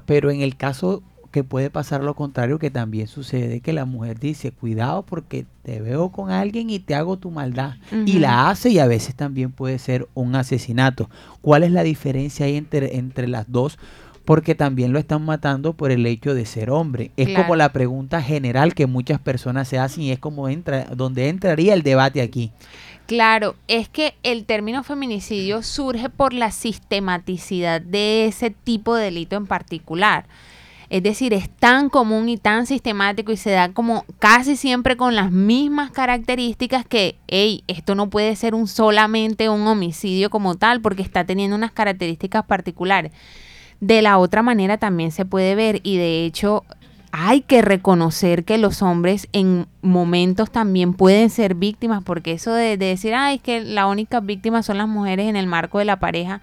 [0.04, 1.02] Pero en el caso
[1.36, 5.82] que puede pasar lo contrario, que también sucede, que la mujer dice, cuidado porque te
[5.82, 7.74] veo con alguien y te hago tu maldad.
[8.06, 11.10] Y la hace y a veces también puede ser un asesinato.
[11.42, 13.78] ¿Cuál es la diferencia ahí entre, entre las dos?
[14.24, 17.10] Porque también lo están matando por el hecho de ser hombre.
[17.18, 17.42] Es Claro.
[17.42, 21.74] como la pregunta general que muchas personas se hacen y es como entra, donde entraría
[21.74, 22.50] el debate aquí.
[23.04, 29.36] Claro, es que el término feminicidio surge por la sistematicidad de ese tipo de delito
[29.36, 30.24] en particular.
[30.88, 35.16] Es decir, es tan común y tan sistemático y se da como casi siempre con
[35.16, 40.80] las mismas características que, hey, esto no puede ser un solamente un homicidio como tal
[40.80, 43.12] porque está teniendo unas características particulares.
[43.80, 46.64] De la otra manera también se puede ver y de hecho
[47.18, 52.76] hay que reconocer que los hombres en momentos también pueden ser víctimas, porque eso de,
[52.76, 55.86] de decir, ay, es que la única víctima son las mujeres en el marco de
[55.86, 56.42] la pareja,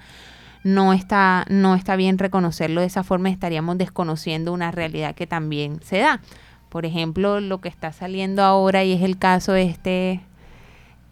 [0.64, 5.80] no está, no está bien reconocerlo de esa forma, estaríamos desconociendo una realidad que también
[5.84, 6.22] se da.
[6.70, 10.22] Por ejemplo, lo que está saliendo ahora y es el caso este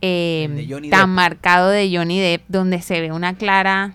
[0.01, 1.15] eh, tan Depp.
[1.15, 3.93] marcado de Johnny Depp, donde se ve una clara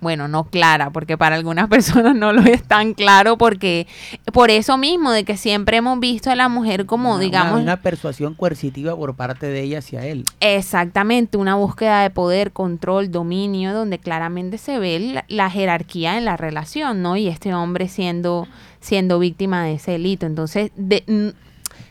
[0.00, 3.86] bueno, no clara, porque para algunas personas no lo es tan claro, porque
[4.32, 7.62] por eso mismo, de que siempre hemos visto a la mujer como, Una- digamos, Una,
[7.62, 10.24] una persuasión coercitiva por parte de ella hacia él.
[10.40, 16.24] Exactamente, una búsqueda de poder, control, dominio, donde claramente se ve la, la jerarquía en
[16.24, 17.16] la relación, ¿no?
[17.16, 18.46] Y este hombre siendo,
[18.80, 20.26] siendo víctima de ese delito.
[20.26, 21.32] Entonces, de-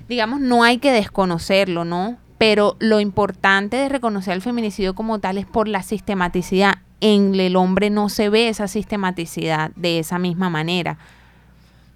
[0.07, 2.17] digamos, no hay que desconocerlo, ¿no?
[2.37, 6.75] Pero lo importante de reconocer el feminicidio como tal es por la sistematicidad.
[7.07, 10.97] En el hombre no se ve esa sistematicidad de esa misma manera.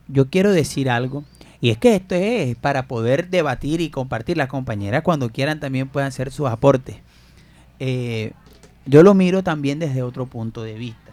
[0.08, 1.24] Yo quiero decir algo.
[1.62, 4.38] Y es que esto es para poder debatir y compartir.
[4.38, 6.98] Las compañeras cuando quieran también puedan hacer sus aportes.
[7.80, 8.34] Eh,
[8.86, 11.12] yo lo miro también desde otro punto de vista.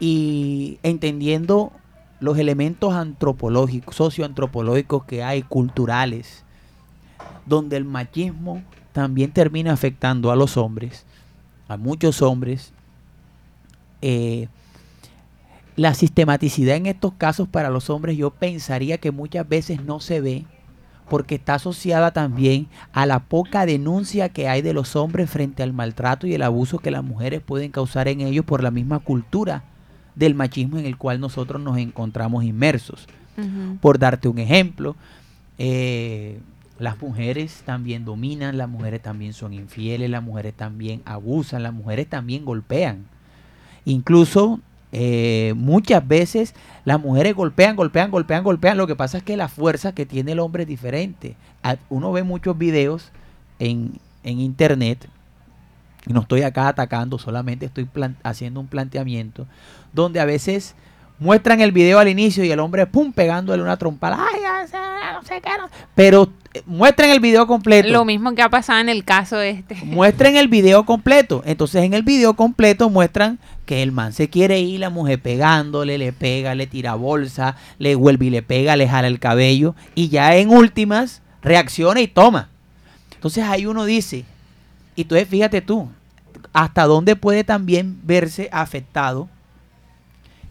[0.00, 1.70] y entendiendo
[2.18, 6.42] los elementos antropológicos, socioantropológicos que hay, culturales,
[7.46, 11.04] donde el machismo también termina afectando a los hombres,
[11.68, 12.71] a muchos hombres.
[14.02, 14.48] Eh,
[15.76, 20.20] la sistematicidad en estos casos para los hombres yo pensaría que muchas veces no se
[20.20, 20.44] ve
[21.08, 25.72] porque está asociada también a la poca denuncia que hay de los hombres frente al
[25.72, 29.64] maltrato y el abuso que las mujeres pueden causar en ellos por la misma cultura
[30.14, 33.06] del machismo en el cual nosotros nos encontramos inmersos.
[33.80, 34.94] Por darte un ejemplo,
[35.58, 36.38] eh,
[36.78, 42.08] las mujeres también dominan, las mujeres también son infieles, las mujeres también abusan, las mujeres
[42.08, 43.06] también golpean.
[43.84, 44.60] Incluso
[44.92, 48.76] eh, muchas veces las mujeres golpean, golpean, golpean, golpean.
[48.76, 51.36] Lo que pasa es que la fuerza que tiene el hombre es diferente.
[51.88, 53.10] Uno ve muchos videos
[53.58, 53.92] en,
[54.24, 55.08] en internet,
[56.06, 57.88] no estoy acá atacando, solamente estoy
[58.24, 59.46] haciendo un planteamiento,
[59.92, 60.74] donde a veces
[61.22, 64.18] muestran el video al inicio y el hombre, pum, pegándole una trompada.
[64.18, 64.40] Ay,
[65.14, 65.68] no sé qué, no".
[65.94, 67.88] Pero eh, muestran el video completo.
[67.88, 69.74] Lo mismo que ha pasado en el caso este.
[69.84, 71.42] Muestren el video completo.
[71.46, 75.96] Entonces en el video completo muestran que el man se quiere ir, la mujer pegándole,
[75.96, 80.08] le pega, le tira bolsa, le vuelve y le pega, le jala el cabello y
[80.08, 82.48] ya en últimas reacciona y toma.
[83.14, 84.24] Entonces ahí uno dice,
[84.96, 85.88] y entonces fíjate tú,
[86.52, 89.28] hasta dónde puede también verse afectado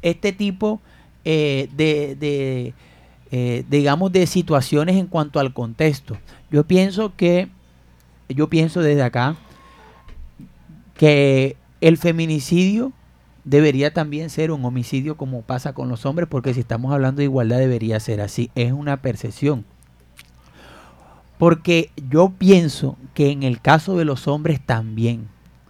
[0.01, 0.81] este tipo
[1.23, 2.73] eh, de, de,
[3.31, 6.17] eh, digamos, de situaciones en cuanto al contexto.
[6.49, 7.49] Yo pienso que,
[8.29, 9.37] yo pienso desde acá,
[10.95, 12.91] que el feminicidio
[13.43, 17.25] debería también ser un homicidio como pasa con los hombres, porque si estamos hablando de
[17.25, 18.51] igualdad debería ser así.
[18.55, 19.65] Es una percepción.
[21.37, 25.27] Porque yo pienso que en el caso de los hombres también,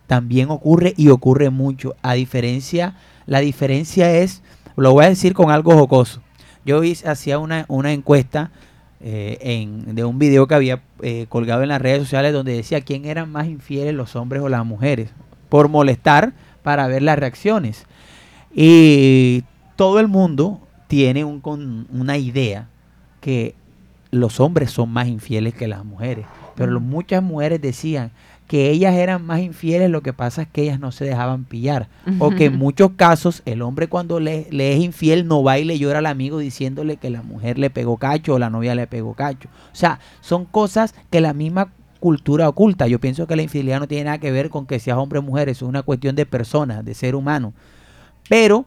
[0.08, 1.96] también ocurre y ocurre mucho.
[2.02, 4.42] A diferencia, la diferencia es,
[4.76, 6.22] lo voy a decir con algo jocoso.
[6.66, 8.52] Yo hice, hacía una, una encuesta
[9.00, 12.82] eh, en, de un video que había eh, colgado en las redes sociales donde decía
[12.82, 15.10] quién eran más infieles, los hombres o las mujeres,
[15.50, 17.86] por molestar para ver las reacciones.
[18.54, 19.44] Y
[19.76, 22.68] todo el mundo tiene un, con, una idea
[23.22, 23.56] que
[24.12, 26.26] los hombres son más infieles que las mujeres.
[26.56, 28.12] Pero lo- muchas mujeres decían
[28.52, 31.88] que ellas eran más infieles, lo que pasa es que ellas no se dejaban pillar.
[32.20, 35.64] O que en muchos casos el hombre cuando le, le es infiel no va y
[35.64, 38.88] le llora al amigo diciéndole que la mujer le pegó cacho o la novia le
[38.88, 39.48] pegó cacho.
[39.72, 41.70] O sea, son cosas que la misma
[42.02, 42.88] cultura oculta.
[42.88, 45.22] Yo pienso que la infidelidad no tiene nada que ver con que seas hombre o
[45.22, 47.54] mujer, eso es una cuestión de personas, de ser humano.
[48.28, 48.66] Pero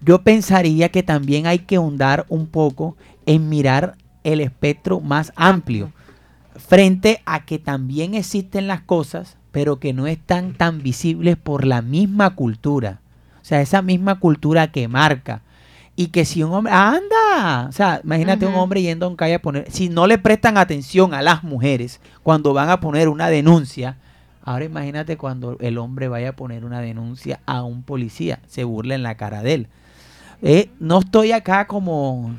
[0.00, 2.96] yo pensaría que también hay que ahondar un poco
[3.26, 5.92] en mirar el espectro más amplio
[6.56, 11.82] frente a que también existen las cosas, pero que no están tan visibles por la
[11.82, 13.00] misma cultura.
[13.40, 15.42] O sea, esa misma cultura que marca.
[15.96, 19.34] Y que si un hombre, anda, o sea, imagínate un hombre yendo a un calle
[19.34, 23.28] a poner, si no le prestan atención a las mujeres cuando van a poner una
[23.28, 23.96] denuncia,
[24.42, 28.96] ahora imagínate cuando el hombre vaya a poner una denuncia a un policía, se burla
[28.96, 29.68] en la cara de él.
[30.42, 32.34] Eh, no estoy acá como,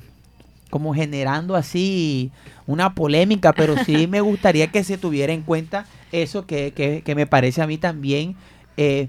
[0.69, 2.31] como generando así
[2.67, 7.15] una polémica, pero sí me gustaría que se tuviera en cuenta eso que, que- que
[7.15, 8.35] me parece a mí también
[8.77, 9.07] eh,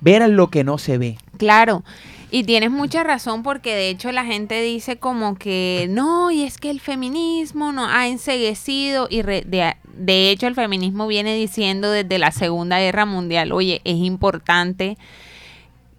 [0.00, 1.16] ver lo que no se ve.
[1.38, 1.84] Claro,
[2.30, 6.58] y tienes mucha razón porque de hecho la gente dice como que no, y es
[6.58, 11.90] que el feminismo no ha enseguecido y re- de, de hecho el feminismo viene diciendo
[11.90, 14.96] desde la Segunda Guerra Mundial, oye, es importante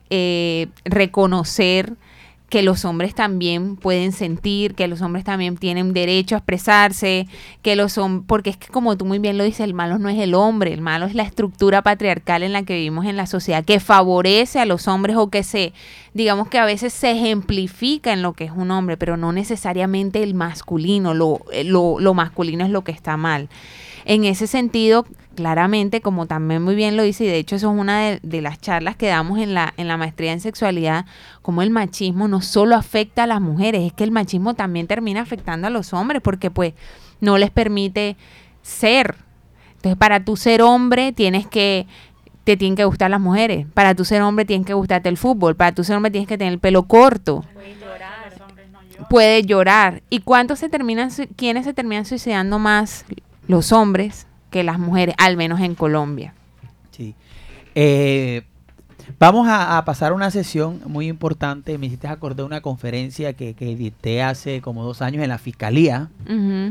[0.10, 1.96] eh, reconocer
[2.54, 7.28] que los hombres también pueden sentir, que los hombres también tienen derecho a expresarse,
[7.64, 10.08] que los hombres, porque es que como tú muy bien lo dices, el malo no
[10.08, 13.26] es el hombre, el malo es la estructura patriarcal en la que vivimos en la
[13.26, 15.74] sociedad, que favorece a los hombres o que se,
[16.14, 20.22] digamos que a veces se ejemplifica en lo que es un hombre, pero no necesariamente
[20.22, 23.50] el masculino, lo, eh, lo, lo masculino es lo que está mal.
[24.06, 27.80] En ese sentido, claramente, como también muy bien lo dice, y de hecho eso es
[27.80, 31.06] una de, las charlas que damos en la, en la maestría en sexualidad,
[31.42, 35.22] como el machismo no solo afecta a las mujeres, es que el machismo también termina
[35.22, 36.74] afectando a los hombres, porque pues
[37.22, 38.18] no les permite
[38.62, 39.16] ser.
[39.76, 41.88] Entonces, para tú ser hombre, tienes que
[42.44, 43.66] te tienen que gustar las mujeres.
[43.74, 45.56] Para tú ser hombre tienes que gustarte el fútbol.
[45.56, 47.46] Para tú ser hombre tienes que tener el pelo corto.
[49.10, 50.04] Puede llorar.
[50.10, 53.06] ¿Y cuántos se terminan, quiénes se terminan suicidando más?
[53.48, 56.34] Los hombres que las mujeres, al menos en Colombia.
[56.92, 57.16] Sí.
[57.76, 58.44] Eh,
[59.20, 61.78] vamos a, a pasar una sesión muy importante.
[61.78, 66.10] Me hiciste acordar una conferencia que, que dicté hace como dos años en la fiscalía.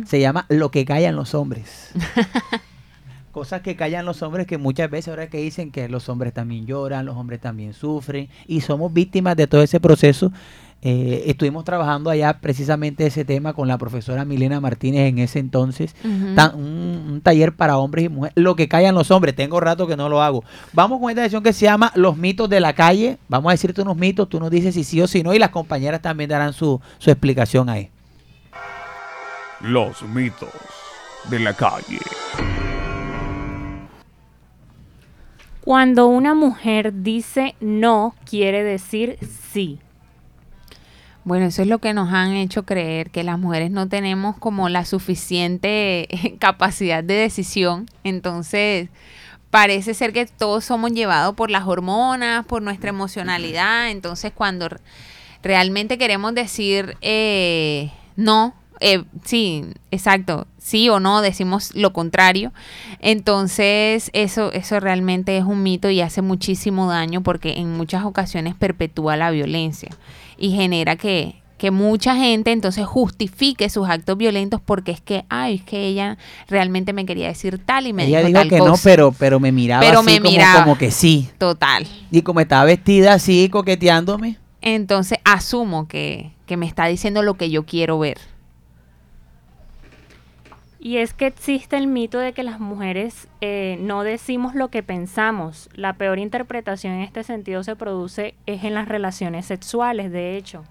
[0.06, 1.90] Se llama Lo que callan los hombres.
[3.32, 6.66] Cosas que callan los hombres que muchas veces ahora que dicen que los hombres también
[6.66, 10.30] lloran, los hombres también sufren y somos víctimas de todo ese proceso.
[10.84, 15.94] Eh, estuvimos trabajando allá precisamente ese tema con la profesora Milena Martínez en ese entonces.
[16.02, 18.34] Un taller para hombres y mujeres.
[18.36, 19.36] Lo que callan los hombres.
[19.36, 20.42] Tengo rato que no lo hago.
[20.72, 23.18] Vamos con esta sesión que se llama Los mitos de la calle.
[23.28, 24.28] Vamos a decirte unos mitos.
[24.28, 25.32] Tú nos dices si sí o si no.
[25.32, 27.88] Y las compañeras también darán su, su explicación ahí.
[29.60, 30.50] Los mitos
[31.30, 32.00] de la calle.
[35.60, 39.16] Cuando una mujer dice no, quiere decir
[39.52, 39.78] sí.
[41.24, 44.68] Bueno, eso es lo que nos han hecho creer, que las mujeres no tenemos como
[44.68, 46.08] la suficiente
[46.40, 47.86] capacidad de decisión.
[48.02, 48.88] Entonces,
[49.50, 53.90] parece ser que todos somos llevados por las hormonas, por nuestra emocionalidad.
[53.90, 54.68] Entonces, cuando
[55.44, 62.52] realmente queremos decir eh, no, eh, sí, exacto, sí o no, decimos lo contrario.
[62.98, 68.56] Entonces, eso, eso realmente es un mito y hace muchísimo daño porque en muchas ocasiones
[68.56, 69.90] perpetúa la violencia
[70.42, 75.56] y genera que, que mucha gente entonces justifique sus actos violentos porque es que, ay,
[75.56, 78.60] es que ella realmente me quería decir tal y me Ella dijo dijo tal que
[78.60, 78.82] no, cosa.
[78.82, 80.64] pero, pero me miraba Pero así me como, miraba.
[80.64, 81.30] como que sí.
[81.38, 81.86] Total.
[82.10, 84.38] Y como estaba vestida así, coqueteándome.
[84.60, 88.18] Entonces asumo que, que me está diciendo lo que yo quiero ver.
[90.84, 94.82] Y es que existe el mito de que las mujeres eh, no decimos lo que
[94.82, 95.70] pensamos.
[95.76, 100.64] La peor interpretación en este sentido se produce es en las relaciones sexuales, de hecho.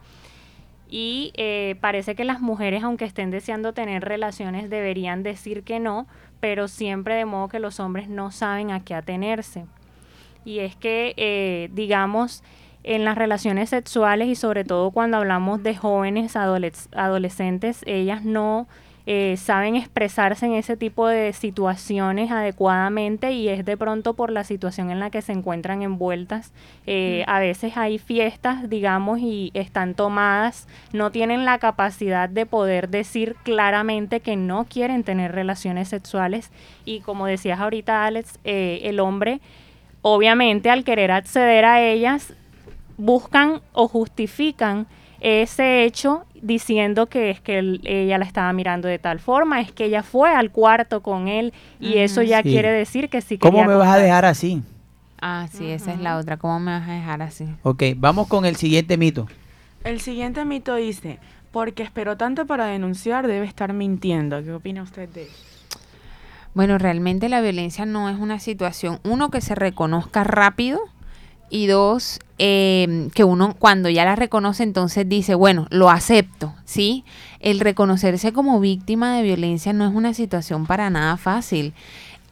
[0.90, 6.08] Y eh, parece que las mujeres, aunque estén deseando tener relaciones, deberían decir que no,
[6.42, 9.66] pero siempre de modo que los hombres no saben a qué atenerse.
[10.44, 12.44] Y es que, eh, digamos,
[12.84, 18.68] en las relaciones sexuales y sobre todo cuando hablamos de jóvenes adoles- adolescentes, ellas no
[19.06, 24.44] eh, saben expresarse en ese tipo de situaciones adecuadamente y es de pronto por la
[24.44, 26.54] situación en la que se encuentran envueltas.
[26.86, 32.90] Eh, A veces hay fiestas, digamos, y están tomadas, no tienen la capacidad de poder
[32.90, 36.52] decir claramente que no quieren tener relaciones sexuales
[36.86, 39.42] y como decías ahorita, Alex, eh, el hombre
[40.02, 42.34] obviamente al querer acceder a ellas
[42.98, 44.88] buscan o justifican
[45.20, 49.72] ese hecho diciendo que es que él- ella la estaba mirando de tal forma, es
[49.72, 52.50] que ella fue al cuarto con él y eso ya Sí.
[52.50, 54.62] quiere decir que sí ¿Cómo me vas a dejar así?
[55.22, 56.38] Ah, sí, esa es la otra.
[56.38, 57.46] ¿Cómo me vas a dejar así?
[57.64, 59.28] Ok, vamos con el siguiente mito.
[59.84, 61.20] El siguiente mito dice,
[61.52, 64.44] porque esperó tanto para denunciar, debe estar mintiendo.
[64.44, 65.34] ¿Qué opina usted de eso?
[66.54, 70.80] Bueno, realmente la violencia no es una situación, uno, que se reconozca rápido
[71.52, 77.04] y dos, eh, que uno cuando ya la reconoce entonces dice, bueno, lo acepto, ¿sí?
[77.40, 81.74] El reconocerse como víctima de violencia no es una situación para nada fácil.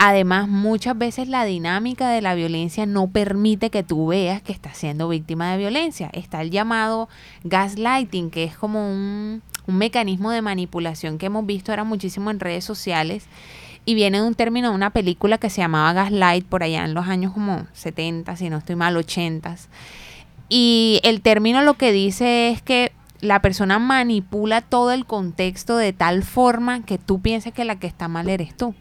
[0.02, 4.78] Además, muchas veces la dinámica de la violencia no permite que tú veas que estás
[4.78, 6.10] siendo víctima de violencia.
[6.14, 7.10] Está el llamado
[7.44, 12.40] gaslighting, que es como un, un mecanismo de manipulación que hemos visto ahora muchísimo en
[12.40, 13.26] redes sociales
[13.89, 16.93] y viene de un término de una película que se llamaba Gaslight por allá en
[16.93, 19.56] los años como 70, si no estoy mal, 80.
[20.47, 25.91] Y el término lo que dice es que la persona manipula todo el contexto de
[25.91, 28.75] tal forma que tú pienses que la que está mal eres tú.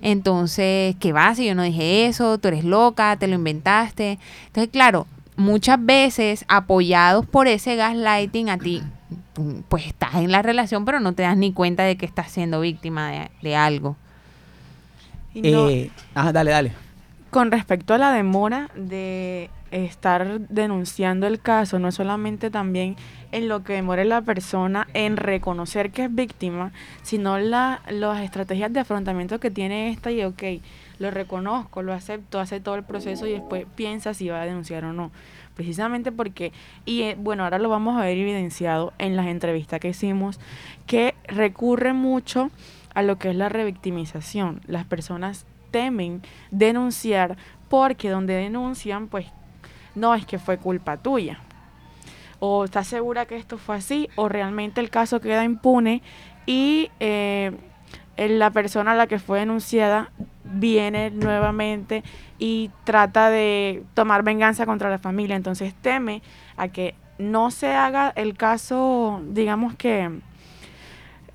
[0.00, 1.34] Entonces, ¿qué va?
[1.34, 4.20] Si yo no dije eso, tú eres loca, te lo inventaste.
[4.46, 8.80] Entonces, claro, muchas veces apoyados por ese gaslighting a ti,
[9.68, 12.60] pues estás en la relación, pero no te das ni cuenta de que estás siendo
[12.60, 13.96] víctima de algo.
[15.36, 16.72] Y no- Eh, ajá, dale, dale.
[17.30, 22.96] Con respecto a la demora de estar denunciando el caso, no es solamente también
[23.32, 26.72] en lo que demore la persona en reconocer que es víctima,
[27.02, 30.42] sino la, las estrategias de afrontamiento que tiene esta y, ok,
[30.98, 34.84] lo reconozco, lo acepto, hace todo el proceso y después piensa si va a denunciar
[34.84, 35.10] o no.
[35.56, 36.52] Precisamente porque,
[36.86, 40.38] y eh, bueno, ahora lo vamos a ver evidenciado en las entrevistas que hicimos,
[40.86, 42.50] que recurre mucho
[42.96, 44.62] a lo que es la revictimización.
[44.66, 47.36] Las personas temen denunciar
[47.68, 49.26] porque donde denuncian, pues
[49.94, 51.38] no es que fue culpa tuya.
[52.38, 56.00] O estás segura que esto fue así, o realmente el caso queda impune
[56.46, 57.52] y eh,
[58.16, 60.10] la persona a la que fue denunciada
[60.44, 62.02] viene nuevamente
[62.38, 65.36] y trata de tomar venganza contra la familia.
[65.36, 66.22] Entonces teme
[66.56, 70.22] a que no se haga el caso, digamos que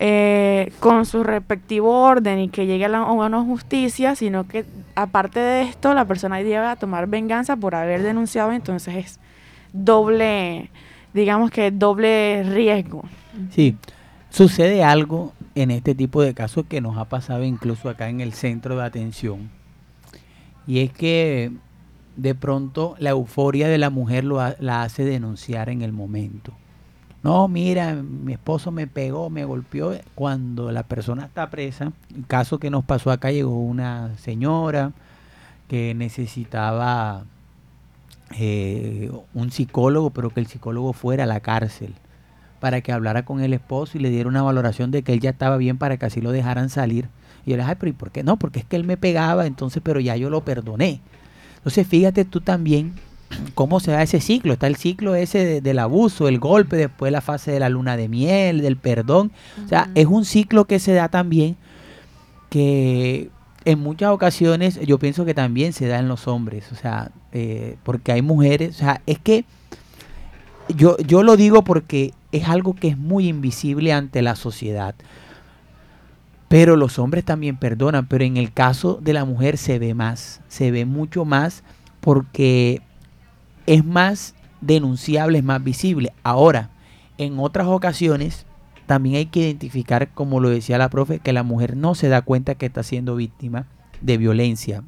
[0.03, 5.39] eh, con su respectivo orden y que llegue a, la, a justicia, sino que aparte
[5.39, 9.19] de esto la persona llega a tomar venganza por haber denunciado, entonces es
[9.73, 10.71] doble,
[11.13, 13.03] digamos que doble riesgo.
[13.51, 13.77] Sí,
[14.31, 18.33] sucede algo en este tipo de casos que nos ha pasado incluso acá en el
[18.33, 19.51] centro de atención.
[20.65, 21.51] Y es que
[22.15, 26.53] de pronto la euforia de la mujer lo ha- la hace denunciar en el momento.
[27.23, 29.93] No, mira, mi esposo me pegó, me golpeó.
[30.15, 34.91] Cuando la persona está presa, el caso que nos pasó acá, llegó una señora
[35.67, 37.23] que necesitaba
[38.37, 41.93] eh, un psicólogo, pero que el psicólogo fuera a la cárcel
[42.59, 45.31] para que hablara con el esposo y le diera una valoración de que él ya
[45.31, 47.07] estaba bien para que así lo dejaran salir.
[47.45, 48.37] Y yo le dije, ay, pero ¿y por qué no?
[48.37, 51.01] Porque es que él me pegaba, entonces, pero ya yo lo perdoné.
[51.57, 52.93] Entonces, fíjate tú también
[53.55, 54.53] cómo se da ese ciclo.
[54.53, 57.97] Está el ciclo ese de- del abuso, el golpe, después la fase de la luna
[57.97, 59.31] de miel, del perdón.
[59.65, 61.55] O sea, es un ciclo que se da también
[62.49, 63.29] que
[63.65, 66.71] en muchas ocasiones yo pienso que también se da en los hombres.
[66.71, 69.45] O sea, eh, porque hay mujeres, o sea, es que
[70.75, 74.95] yo, yo lo digo porque es algo que es muy invisible ante la sociedad.
[76.47, 80.41] Pero los hombres también perdonan, pero en el caso de la mujer se ve más,
[80.49, 81.63] se ve mucho más
[82.01, 82.81] porque
[83.71, 86.11] es más denunciable, es más visible.
[86.23, 86.71] Ahora,
[87.17, 88.45] en otras ocasiones
[88.85, 92.21] también hay que identificar, como lo decía la profe, que la mujer no se da
[92.21, 93.67] cuenta que está siendo víctima
[94.01, 94.83] de violencia.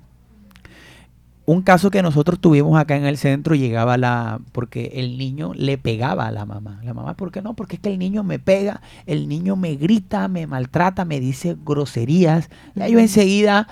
[1.46, 5.78] Un caso que nosotros tuvimos acá en el centro llegaba la porque el niño le
[5.78, 6.82] pegaba a la mamá.
[6.84, 7.54] La mamá, ¿por qué no?
[7.54, 11.56] Porque es que el niño me pega, el niño me grita, me maltrata, me dice
[11.64, 12.50] groserías.
[12.76, 13.70] Ya yo enseguida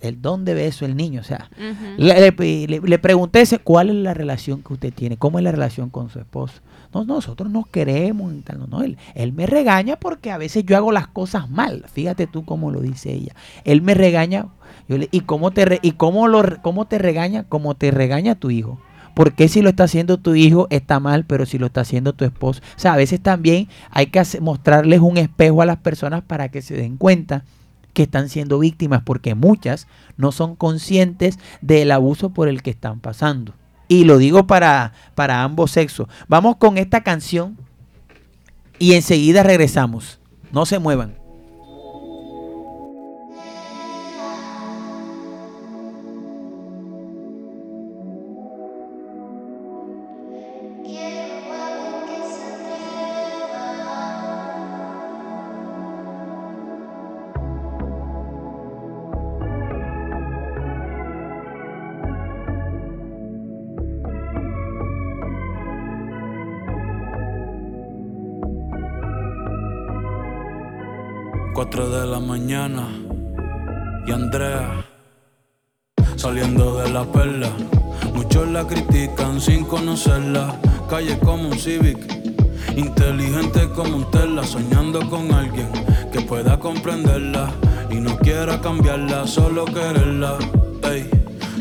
[0.00, 1.50] el dónde ve eso el niño, o sea,
[1.98, 5.44] le, le- le- le pregunté ese, cuál es la relación que usted tiene, cómo es
[5.44, 6.54] la relación con su esposo.
[6.92, 8.32] No, nosotros nos queremos.
[8.58, 11.84] No, no, él, él me regaña porque a veces yo hago las cosas mal.
[11.92, 13.32] Fíjate tú cómo lo dice ella.
[13.64, 14.46] Él me regaña.
[14.88, 17.44] Yo le- ¿Y cómo te re- y cómo lo cómo te regaña?
[17.44, 18.80] Como te regaña tu hijo.
[19.14, 22.12] ¿Por qué si lo está haciendo tu hijo está mal, pero si lo está haciendo
[22.12, 22.60] tu esposo?
[22.76, 26.48] O sea, a veces también hay que hacer- mostrarles un espejo a las personas para
[26.48, 27.44] que se den cuenta
[27.92, 29.86] que están siendo víctimas, porque muchas
[30.16, 33.54] no son conscientes del abuso por el que están pasando.
[33.88, 36.08] Y lo digo para, para ambos sexos.
[36.28, 37.56] Vamos con esta canción
[38.78, 40.20] y enseguida regresamos.
[40.52, 41.19] No se muevan.
[89.30, 90.36] Solo quererla.
[90.82, 91.08] Ey,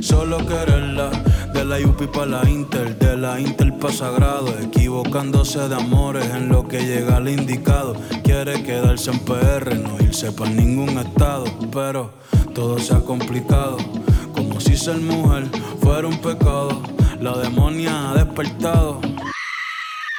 [0.01, 1.11] solo quererla.
[1.53, 6.49] De la UPI para la Inter, de la Inter para Sagrado, equivocándose de amores en
[6.49, 7.95] lo que llega al indicado.
[8.23, 12.11] Quiere quedarse en PR, no irse para ningún estado, pero
[12.55, 13.77] todo se ha complicado.
[14.33, 15.45] Como si ser mujer
[15.81, 16.81] fuera un pecado,
[17.19, 19.01] la demonia ha despertado.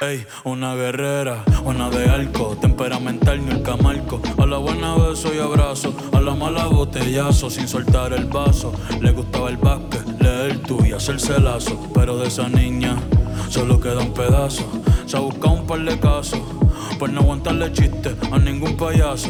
[0.03, 4.19] Ey, una guerrera, una de arco, temperamental ni el camarco.
[4.39, 8.73] A la buena beso y abrazo, a la mala botellazo, sin soltar el vaso.
[8.99, 11.79] Le gustaba el básquet, leer tú y hacerse lazo.
[11.93, 12.97] Pero de esa niña
[13.47, 14.63] solo queda un pedazo.
[15.05, 16.41] Se ha buscado un par de casos,
[16.97, 19.29] por no aguantarle chiste a ningún payaso.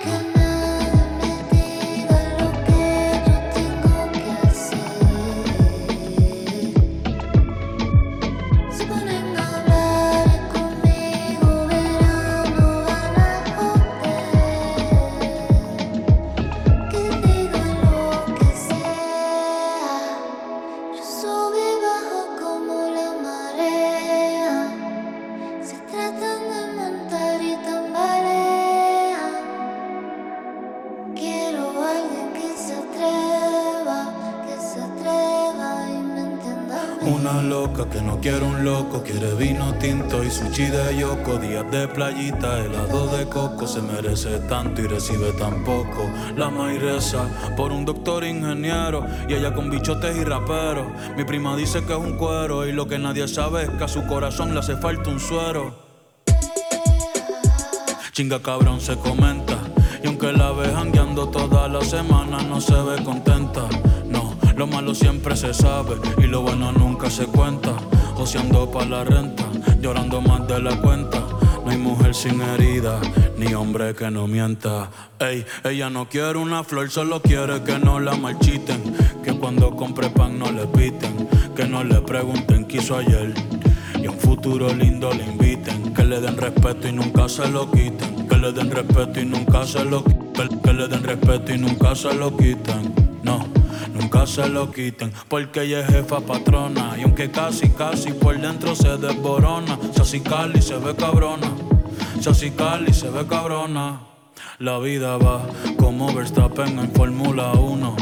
[40.51, 41.37] Sushi de yoko.
[41.37, 46.09] Días de playita, helado de coco, se merece tanto y recibe tan poco.
[46.35, 47.25] La mairesa
[47.55, 50.87] por un doctor ingeniero y ella con bichotes y raperos.
[51.15, 53.87] Mi prima dice que es un cuero y lo que nadie sabe es que a
[53.87, 55.75] su corazón le hace falta un suero.
[58.11, 59.57] Chinga cabrón se comenta.
[60.03, 63.67] Y aunque la ve jangueando toda la semana, no se ve contenta.
[64.07, 67.73] No, lo malo siempre se sabe y lo bueno nunca se cuenta.
[68.21, 69.45] Joseando pa' la renta,
[69.81, 71.25] llorando más de la cuenta.
[71.65, 73.01] No hay mujer sin herida,
[73.35, 74.91] ni hombre que no mienta.
[75.17, 78.95] Ey, ella no quiere una flor, solo quiere que no la marchiten.
[79.23, 81.27] Que cuando compre pan no le piten.
[81.55, 83.33] Que no le pregunten qué hizo ayer.
[83.99, 85.91] Y a un futuro lindo le inviten.
[85.91, 88.27] Que le den respeto y nunca se lo quiten.
[88.27, 90.59] Que le den respeto y nunca se lo quiten.
[90.61, 92.93] Que le den respeto y nunca se lo quiten.
[93.23, 93.47] No,
[93.93, 95.11] nunca se lo quiten.
[95.27, 96.95] Porque ella es jefa patrona.
[96.97, 99.77] Y aunque casi, casi por dentro se desborona.
[99.99, 101.51] Así Cali se ve cabrona.
[102.25, 104.01] Así Cali se ve cabrona.
[104.59, 105.41] La vida va
[105.77, 107.95] como Verstappen en Fórmula 1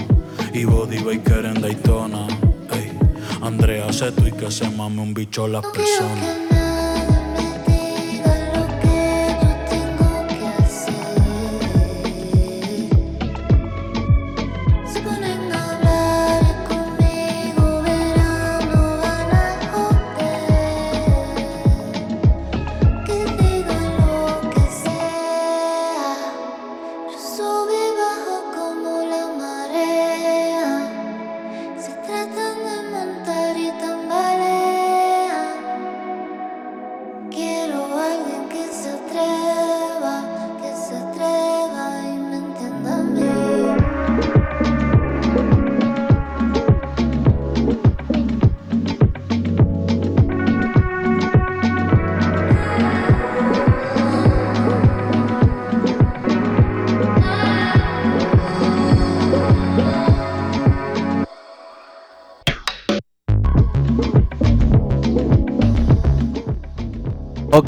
[0.53, 2.27] y Body Baker en Daytona.
[2.71, 2.91] Ey,
[3.41, 6.48] Andrea Seto y que se mame un bicho las personas.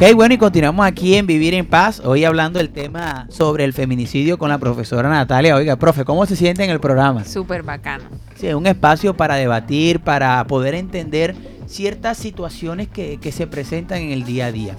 [0.01, 3.71] Ok, bueno, y continuamos aquí en Vivir en Paz, hoy hablando del tema sobre el
[3.71, 5.55] feminicidio con la profesora Natalia.
[5.55, 7.23] Oiga, profe, ¿cómo se siente en el programa?
[7.23, 8.05] Súper bacano.
[8.33, 11.35] Sí, es un espacio para debatir, para poder entender
[11.67, 14.75] ciertas situaciones que, que se presentan en el día a día.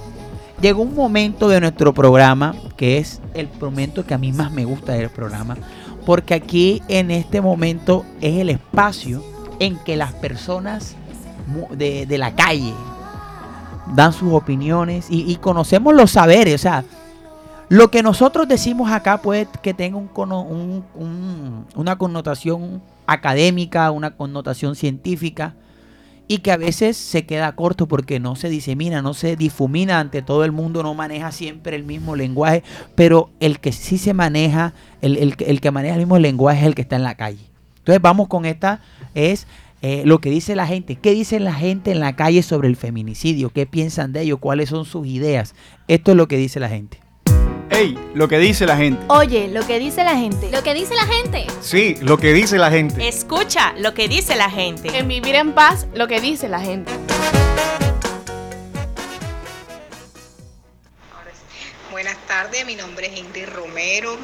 [0.61, 4.65] Llegó un momento de nuestro programa, que es el momento que a mí más me
[4.65, 5.57] gusta del programa,
[6.05, 9.23] porque aquí en este momento es el espacio
[9.61, 10.97] en que las personas
[11.77, 12.75] de, de la calle
[13.95, 16.85] dan sus opiniones y, conocemos los saberes, o sea,
[17.69, 20.85] lo que nosotros decimos acá puede que tenga un
[21.75, 25.55] una connotación académica, una connotación científica,
[26.29, 30.23] y que a veces se queda corto porque no se disemina, no se difumina ante
[30.23, 32.63] todo el mundo, no maneja siempre el mismo lenguaje,
[32.95, 34.73] pero el que sí se maneja,
[35.03, 37.53] el, el que maneja el mismo lenguaje es el que está en la calle.
[37.79, 38.81] Entonces vamos con esta,
[39.15, 39.47] es
[39.83, 40.95] eh, lo que dice la gente.
[40.95, 43.51] ¿Qué dice la gente en la calle sobre el feminicidio?
[43.51, 44.39] ¿Qué piensan de ello?
[44.39, 45.55] ¿Cuáles son sus ideas?
[45.89, 47.01] Esto es lo que dice la gente.
[47.69, 49.03] Ey, lo que dice la gente.
[49.09, 50.51] Oye, lo que dice la gente.
[50.53, 51.47] Lo que dice la gente.
[51.61, 53.09] Sí, lo que dice la gente.
[53.09, 54.97] Escucha lo que dice la gente.
[54.97, 56.93] En vivir en paz, lo que dice la gente.
[61.91, 64.17] Buenas tardes, mi nombre es Ingrid Romero,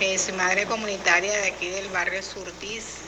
[0.00, 2.99] eh, soy madre comunitaria de aquí del barrio Surtis.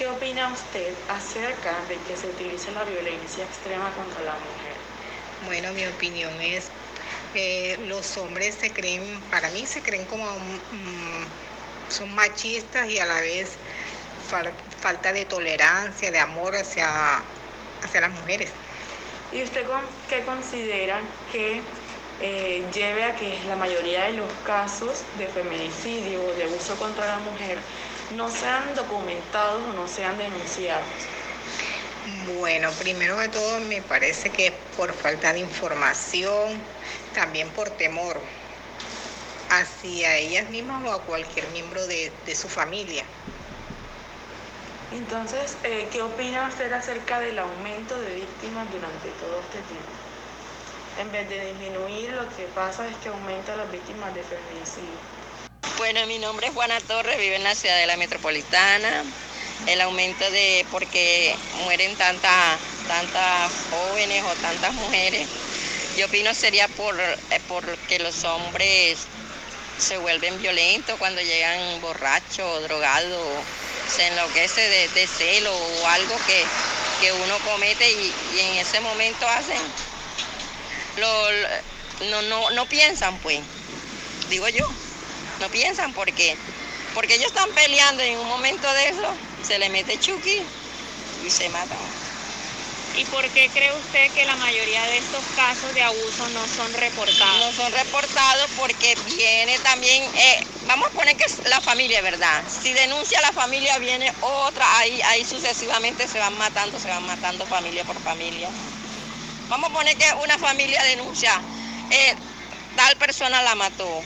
[0.00, 4.72] ¿Qué opina usted acerca de que se utilice la violencia extrema contra la mujer?
[5.44, 6.68] Bueno, mi opinión es,
[7.34, 11.26] eh, los hombres se creen, para mí se creen como, mm,
[11.90, 13.58] son machistas y a la vez
[14.30, 17.18] fal- falta de tolerancia, de amor hacia,
[17.82, 18.52] hacia las mujeres.
[19.32, 21.60] ¿Y usted con- qué considera que
[22.22, 27.06] eh, lleve a que la mayoría de los casos de feminicidio o de abuso contra
[27.06, 27.58] la mujer
[28.16, 30.84] no sean documentados o no sean denunciados?
[32.38, 36.60] Bueno, primero de todo me parece que es por falta de información,
[37.14, 38.20] también por temor
[39.50, 43.04] hacia ellas mismas o a cualquier miembro de, de su familia.
[44.92, 49.92] Entonces, eh, ¿qué opina usted acerca del aumento de víctimas durante todo este tiempo?
[50.98, 55.19] En vez de disminuir, lo que pasa es que aumenta las víctimas de feminicidio.
[55.80, 59.02] Bueno, mi nombre es Juana Torres, vivo en la ciudad de la metropolitana.
[59.66, 65.26] El aumento de, porque mueren tantas tantas jóvenes o tantas mujeres,
[65.96, 68.98] yo opino sería por, eh, porque los hombres
[69.78, 73.42] se vuelven violentos cuando llegan borrachos, drogados,
[73.88, 76.44] se enloquece de, de celo o algo que,
[77.00, 79.62] que uno comete y, en ese momento hacen,
[80.98, 83.40] no, no, no piensan pues,
[84.28, 84.68] digo yo,
[85.40, 86.36] no piensan porque,
[86.94, 89.14] porque ellos están peleando y en un momento de eso
[89.46, 90.42] se le mete Chucky
[91.26, 91.78] y se matan.
[92.96, 96.72] ¿Y por qué cree usted que la mayoría de estos casos de abuso no son
[96.74, 97.38] reportados?
[97.38, 102.42] No son reportados porque viene también, eh, vamos a poner que es la familia, ¿verdad?
[102.62, 107.46] Si denuncia la familia, viene otra, ahí, ahí sucesivamente se van matando, se van matando
[107.46, 108.48] familia por familia.
[109.48, 111.40] Vamos a poner que una familia denuncia,
[111.90, 112.14] eh,
[112.76, 114.02] tal persona la mató.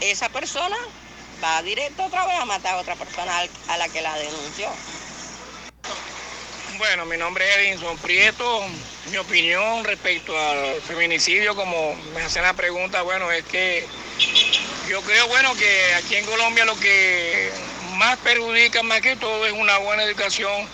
[0.00, 0.76] Esa persona
[1.42, 3.32] va directo otra vez a matar a otra persona
[3.68, 4.68] a la que la denunció.
[6.78, 8.62] Bueno, mi nombre es Edinson Prieto.
[9.10, 13.86] Mi opinión respecto al feminicidio, como me hacen la pregunta, bueno, es que
[14.88, 17.50] yo creo, bueno, que aquí en Colombia lo que
[17.94, 20.68] más perjudica más que todo es una buena educación.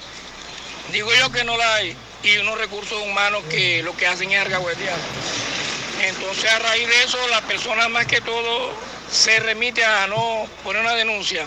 [0.91, 4.41] Digo yo que no la hay y unos recursos humanos que lo que hacen es
[4.41, 4.99] argüetear.
[6.03, 8.73] Entonces a raíz de eso la persona más que todo
[9.13, 11.47] se remite a no poner una denuncia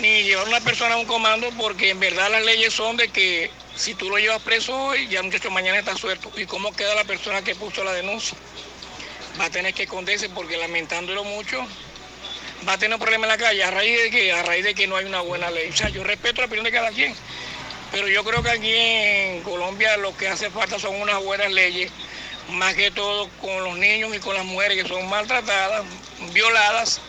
[0.00, 3.08] ni llevar a una persona a un comando porque en verdad las leyes son de
[3.08, 6.32] que si tú lo llevas preso hoy, ya muchacho mañana está suelto.
[6.36, 8.36] ¿Y cómo queda la persona que puso la denuncia?
[9.38, 11.66] Va a tener que esconderse porque lamentándolo mucho,
[12.66, 14.74] va a tener un problema en la calle a raíz de que, a raíz de
[14.74, 15.68] que no hay una buena ley.
[15.68, 17.14] O sea, yo respeto la opinión de cada quien,
[17.92, 21.92] pero yo creo que aquí en Colombia lo que hace falta son unas buenas leyes,
[22.48, 25.84] más que todo con los niños y con las mujeres que son maltratadas,
[26.32, 27.00] violadas,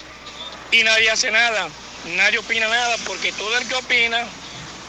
[0.71, 1.67] y nadie hace nada,
[2.15, 4.25] nadie opina nada, porque todo el que opina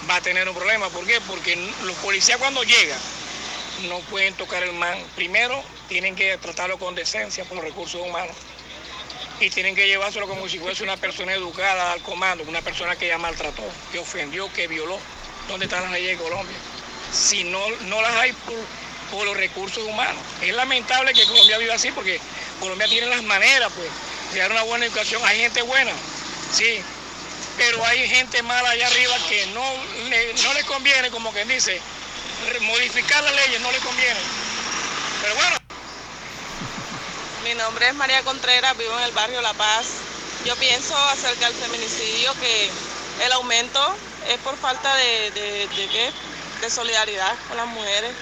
[0.09, 0.89] va a tener un problema.
[0.91, 1.21] ¿Por qué?
[1.23, 2.99] Porque los policías cuando llegan
[3.89, 4.97] no pueden tocar el man.
[5.17, 8.37] Primero tienen que tratarlo con decencia por los recursos humanos
[9.41, 13.09] y tienen que llevárselo como si fuese una persona educada al comando, una persona que
[13.09, 14.99] ya maltrató, que ofendió, que violó.
[15.49, 16.57] ¿Dónde están las leyes de Colombia?
[17.13, 18.55] Si no, no las hay por,
[19.11, 20.23] por los recursos humanos.
[20.41, 22.21] Es lamentable que Colombia viva así porque
[22.61, 23.89] Colombia tiene las maneras pues,
[24.33, 25.23] de dar una buena educación.
[25.25, 25.93] Hay gente buena,
[26.53, 26.81] sí,
[27.57, 29.65] pero hay gente mala allá arriba que no,
[30.09, 31.81] le- no les conviene, como quien dice,
[32.63, 34.21] modificar las leyes no les conviene.
[35.23, 35.57] Pero bueno.
[37.45, 39.87] Mi nombre es María Contreras, vivo en el barrio La Paz.
[40.45, 42.71] Yo pienso acerca del feminicidio que
[43.25, 43.97] el aumento
[44.29, 46.13] es por falta de, de, de
[46.61, 48.13] de solidaridad con las mujeres.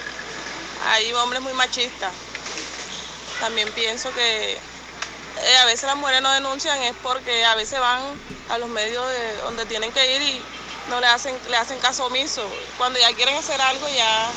[0.87, 2.11] Hay hombres muy machistas.
[3.39, 4.59] También pienso que
[5.37, 8.01] eh, a veces las mujeres no denuncian es porque a veces van
[8.49, 10.41] a los medios de donde tienen que ir y
[10.89, 12.49] no le hacen, le hacen caso omiso.
[12.77, 14.31] Cuando ya quieren hacer algo ya,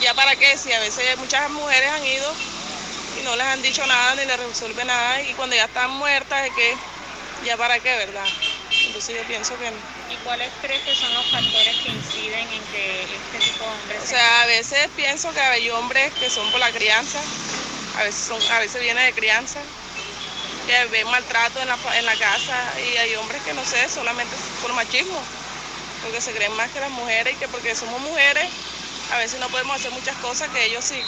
[0.00, 2.32] ya para qué, si a veces muchas mujeres han ido
[3.20, 6.46] y no les han dicho nada ni les resuelve nada y cuando ya están muertas
[6.46, 6.76] es que
[7.44, 8.26] ya para qué, ¿verdad?
[8.86, 9.76] Entonces yo pienso que no.
[10.10, 14.02] ¿Y cuáles crees que son los factores que inciden en que este tipo de hombres
[14.02, 17.20] O sea, a veces pienso que hay hombres que son por la crianza,
[18.02, 19.60] a veces son, a veces viene de crianza,
[20.66, 24.34] que ven maltrato en la, en la casa y hay hombres que no sé, solamente
[24.60, 25.22] por machismo,
[26.02, 28.46] porque se creen más que las mujeres y que porque somos mujeres
[29.12, 31.00] a veces no podemos hacer muchas cosas que ellos sí.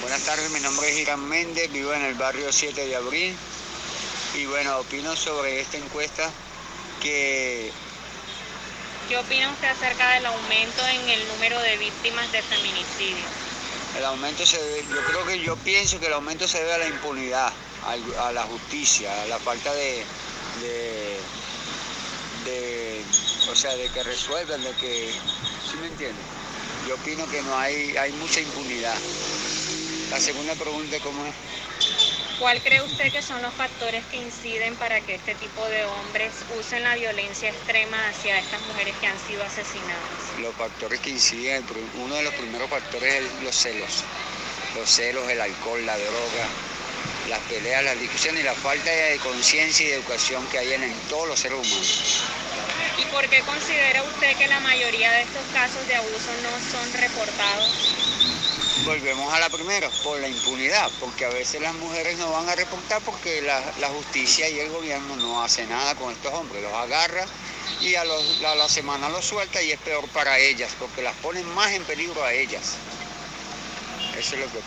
[0.00, 3.36] Buenas tardes, mi nombre es Irán Méndez, vivo en el barrio 7 de abril
[4.34, 6.30] y bueno, opino sobre esta encuesta
[7.02, 7.72] que
[9.08, 13.24] ¿Qué opina usted acerca del aumento en el número de víctimas de feminicidio?
[13.96, 16.78] el aumento se debe- yo creo que yo pienso que el aumento se debe a
[16.78, 17.50] la impunidad,
[18.18, 20.04] a, la justicia, a la falta de,
[20.60, 21.20] de,
[22.44, 23.04] de-
[23.50, 25.14] o sea, de que resuelvan, de que,
[25.70, 26.20] ¿sí me entiende?
[26.86, 28.98] Yo opino que no hay, hay mucha impunidad.
[30.10, 31.34] La segunda pregunta, ¿cómo es?
[32.38, 36.34] ¿Cuál cree usted que son los factores que inciden para que este tipo de hombres
[36.58, 40.38] usen la violencia extrema hacia estas mujeres que han sido asesinadas?
[40.40, 41.64] Los factores que inciden,
[41.94, 44.04] uno de los primeros factores es los celos.
[44.76, 46.46] Los celos, el alcohol, la droga,
[47.30, 50.82] las peleas, las discusiones y la falta de conciencia y de educación que hay en,
[50.82, 52.22] en todos los seres humanos.
[52.98, 56.92] ¿Y por qué considera usted que la mayoría de estos casos de abuso no son
[57.00, 57.68] reportados?
[58.86, 62.54] Volvemos a la primera, por la impunidad, porque a veces las mujeres no van a
[62.54, 66.72] reportar porque la, la justicia y el gobierno no hace nada con estos hombres, los
[66.72, 67.24] agarra
[67.82, 71.14] y a, los- a la semana los suelta y es peor para ellas, porque las
[71.16, 72.76] ponen más en peligro a ellas.
[74.18, 74.58] Eso es lo que...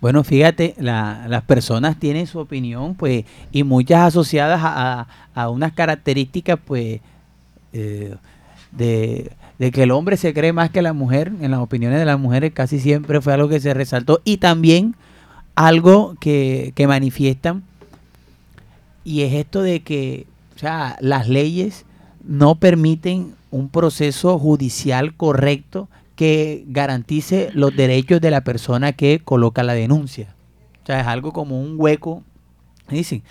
[0.00, 5.06] Bueno, fíjate, la- las personas tienen su opinión, pues, y muchas asociadas a, a-
[5.42, 7.00] a unas características, pues,
[7.76, 8.14] eh,
[8.72, 11.32] de, de que el hombre se cree más que la mujer.
[11.40, 14.20] En las opiniones de las mujeres casi siempre fue algo que se resaltó.
[14.24, 14.94] Y también
[15.54, 17.62] algo que, que manifiestan
[19.04, 21.84] y es esto de que o sea, las leyes
[22.24, 29.62] no permiten un proceso judicial correcto que garantice los derechos de la persona que coloca
[29.62, 30.34] la denuncia.
[30.82, 32.22] O sea, es algo como un hueco.
[32.88, 33.22] Dicen,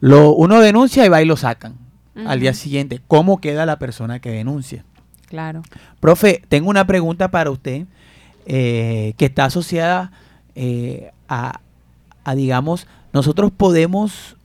[0.00, 1.81] lo, uno denuncia y va y lo sacan
[2.14, 3.00] al día siguiente.
[3.08, 4.84] ¿Cómo queda la persona que denuncia?
[5.28, 5.62] Claro.
[6.00, 7.86] Profe, tengo una pregunta para usted
[8.46, 10.12] eh, que está asociada
[10.54, 11.60] eh, a,
[12.24, 14.36] a, digamos, nosotros podemos,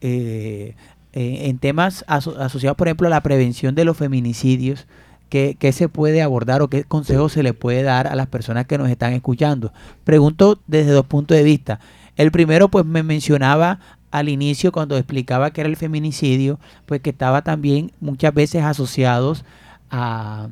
[0.00, 0.74] eh,
[1.12, 4.86] eh, en temas aso- asociados, por ejemplo, a la prevención de los feminicidios,
[5.28, 8.66] ¿qué, qué se puede abordar o qué consejo se le puede dar a las personas
[8.66, 9.72] que nos están escuchando?
[10.04, 11.80] Pregunto desde dos puntos de vista.
[12.16, 13.78] El primero, pues me mencionaba
[14.10, 19.44] al inicio cuando explicaba que era el feminicidio, pues que estaba también muchas veces asociados
[19.90, 20.48] a,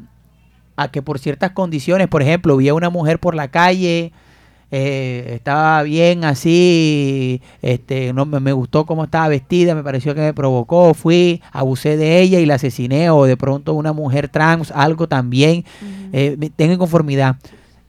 [0.77, 4.13] a que por ciertas condiciones, por ejemplo, vi a una mujer por la calle,
[4.73, 10.21] eh, estaba bien así, este, no me, me gustó cómo estaba vestida, me pareció que
[10.23, 14.73] me provocó, fui, abusé de ella y la asesiné, o de pronto una mujer trans,
[14.73, 15.65] algo también,
[16.13, 17.37] eh, me- tengo inconformidad.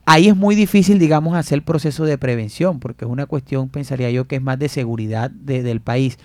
[0.09, 4.09] Ahí es muy difícil, digamos, hacer el proceso de prevención, porque es una cuestión, pensaría
[4.09, 6.17] yo, que es más de seguridad de- del país.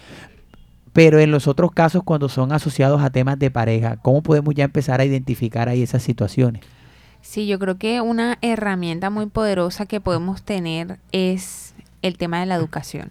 [0.93, 4.63] Pero en los otros casos, cuando son asociados a temas de pareja, ¿cómo podemos ya
[4.65, 6.63] empezar a identificar ahí esas situaciones?
[7.23, 12.47] Sí, yo creo que una herramienta muy poderosa que podemos tener es el tema de
[12.47, 13.11] la educación.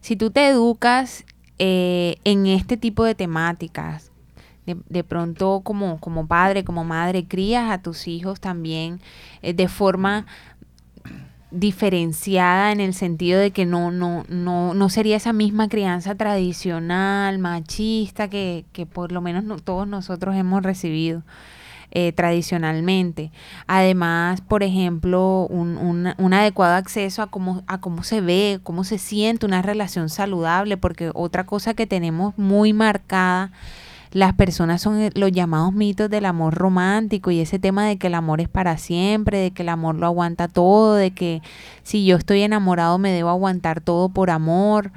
[0.00, 1.24] Si tú te educas
[1.58, 4.12] eh, en este tipo de temáticas,
[4.66, 9.00] de, de pronto como, como padre, como madre, crías a tus hijos también
[9.42, 10.26] eh, de forma
[11.50, 17.38] diferenciada en el sentido de que no, no, no, no sería esa misma crianza tradicional,
[17.38, 21.22] machista, que, que por lo menos no- todos nosotros hemos recibido
[21.92, 23.30] eh, tradicionalmente.
[23.68, 28.82] Además, por ejemplo, un, un- un adecuado acceso a cómo, a cómo se ve, cómo
[28.82, 33.52] se siente una relación saludable, porque otra cosa que tenemos muy marcada
[34.14, 38.06] las personas son eh, los llamados mitos del amor romántico y ese tema de que
[38.06, 41.42] el amor es para siempre, de que el amor lo aguanta todo, de que
[41.82, 44.92] si yo estoy enamorado me debo aguantar todo por amor.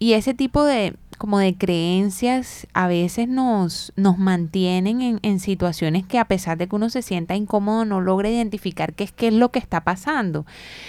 [0.00, 6.04] Y ese tipo de como de creencias a veces nos, nos mantienen en, en situaciones
[6.04, 9.28] que a pesar de que uno se sienta incómodo no logra identificar qué es, qué
[9.28, 10.46] es lo que está pasando.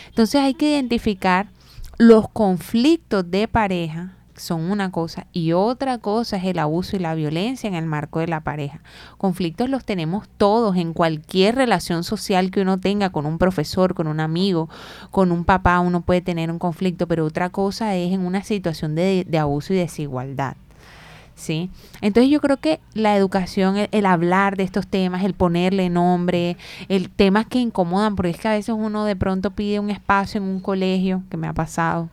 [0.07, 1.49] Entonces hay que identificar
[1.99, 7.13] los conflictos de pareja son una cosa y otra cosa es el abuso y la
[7.15, 8.81] violencia en el marco de la pareja.
[9.17, 14.07] Conflictos los tenemos todos en cualquier relación social que uno tenga con un profesor, con
[14.07, 14.69] un amigo,
[15.11, 18.95] con un papá, uno puede tener un conflicto, pero otra cosa es en una situación
[18.95, 20.55] de, abuso y desigualdad.
[21.35, 21.69] ¿sí?
[22.01, 26.57] Entonces yo creo que la educación, el, el hablar de estos temas, el ponerle nombre,
[26.89, 30.41] el temas que incomodan, porque es que a veces uno de pronto pide un espacio
[30.41, 32.09] en un colegio, que me ha pasado.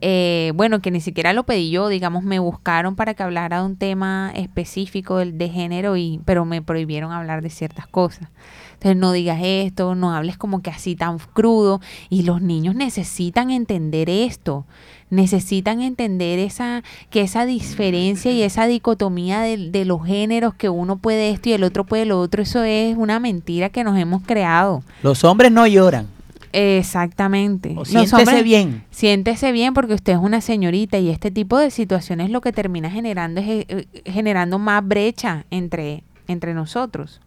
[0.00, 3.66] Eh, bueno, que ni siquiera lo pedí yo, digamos, me buscaron para que hablara de
[3.66, 8.28] un tema específico del, de género, y, pero me prohibieron hablar de ciertas cosas.
[8.74, 11.80] Entonces no digas esto, no hables como que así tan crudo.
[12.10, 14.66] Y los niños necesitan entender esto,
[15.08, 20.98] necesitan entender esa, que esa diferencia y esa dicotomía de, de los géneros, que uno
[20.98, 24.22] puede esto y el otro puede lo otro, eso es una mentira que nos hemos
[24.22, 24.82] creado.
[25.02, 26.15] Los hombres no lloran.
[26.56, 27.74] Exactamente.
[27.76, 28.84] O siéntese hombres- bien.
[28.90, 32.90] Siéntese bien porque usted es una señorita y este tipo de situaciones lo que termina
[32.90, 37.20] generando es eh, eh, generando más brecha entre, entre nosotros.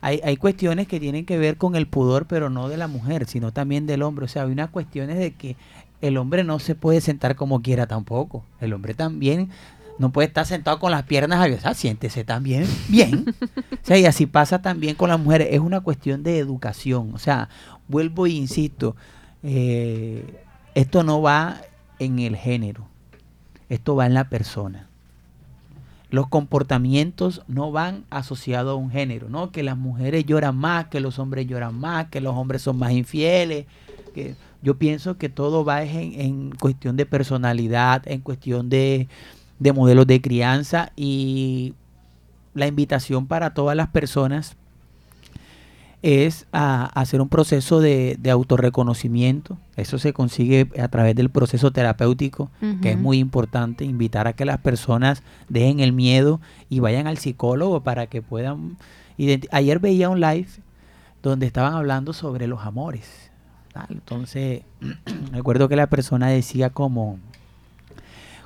[0.00, 3.24] Hay, hay cuestiones que tienen que ver con el pudor, pero no de la mujer,
[3.26, 4.26] sino también del hombre.
[4.26, 5.56] O sea, hay unas cuestiones de que
[6.02, 8.44] el hombre no se puede sentar como quiera tampoco.
[8.60, 9.48] El hombre también
[9.98, 11.78] no puede estar sentado con las piernas abiertas.
[11.78, 13.34] Siéntese también bien.
[13.72, 15.48] o sea, y así pasa también con las mujeres.
[15.52, 17.12] Es una cuestión de educación.
[17.14, 17.48] O sea,
[17.88, 18.96] vuelvo e insisto,
[19.42, 20.42] eh,
[20.74, 21.60] esto no va
[21.98, 22.88] en el género,
[23.68, 24.88] esto va en la persona.
[26.10, 29.50] Los comportamientos no van asociados a un género, ¿no?
[29.50, 32.92] Que las mujeres lloran más, que los hombres lloran más, que los hombres son más
[32.92, 33.66] infieles.
[34.14, 39.08] Que yo pienso que todo va en, en cuestión de personalidad, en cuestión de,
[39.58, 41.74] de modelos de crianza y
[42.54, 44.56] la invitación para todas las personas
[46.04, 49.56] es a, a hacer un proceso de, de autorreconocimiento.
[49.74, 52.50] Eso se consigue a través del proceso terapéutico,
[52.82, 53.86] que es muy importante.
[53.86, 58.76] Invitar a que las personas dejen el miedo y vayan al psicólogo para que puedan...
[59.50, 60.48] Ayer veía un live
[61.22, 63.30] donde estaban hablando sobre los amores.
[63.72, 63.86] tal.
[63.88, 64.60] Entonces,
[65.32, 67.18] recuerdo que la persona decía como,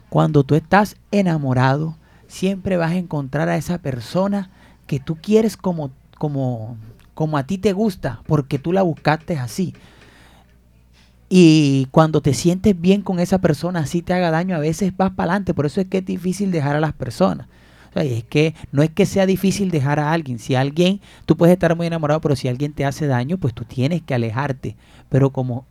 [0.08, 1.96] cuando tú estás enamorado,
[2.28, 4.48] siempre vas a encontrar a esa persona
[4.86, 6.76] que tú quieres como, como,
[7.18, 9.74] como a ti te gusta, porque tú la buscaste así.
[11.28, 15.10] Y cuando te sientes bien con esa persona, así te haga daño, a veces vas
[15.10, 15.52] para adelante.
[15.52, 17.48] Por eso es que es difícil dejar a las personas.
[17.90, 20.38] O sea, y es que no es que sea difícil dejar a alguien.
[20.38, 23.64] Si alguien, tú puedes estar muy enamorado, pero si alguien te hace daño, pues tú
[23.64, 24.76] tienes que alejarte.
[25.08, 25.66] Pero como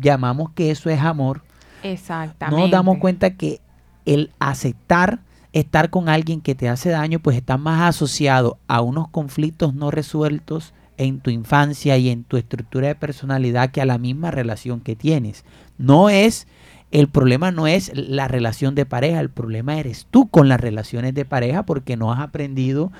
[0.00, 1.42] llamamos que eso es amor,
[1.82, 2.56] Exactamente.
[2.56, 3.60] no nos damos cuenta que
[4.06, 5.20] el aceptar
[5.52, 9.90] estar con alguien que te hace daño, pues está más asociado a unos conflictos no
[9.90, 14.80] resueltos en tu infancia y en tu estructura de personalidad que a la misma relación
[14.80, 15.44] que tienes.
[15.78, 16.46] No es,
[16.90, 21.14] el problema no es la relación de pareja, el problema eres tú con las relaciones
[21.14, 22.92] de pareja porque no has aprendido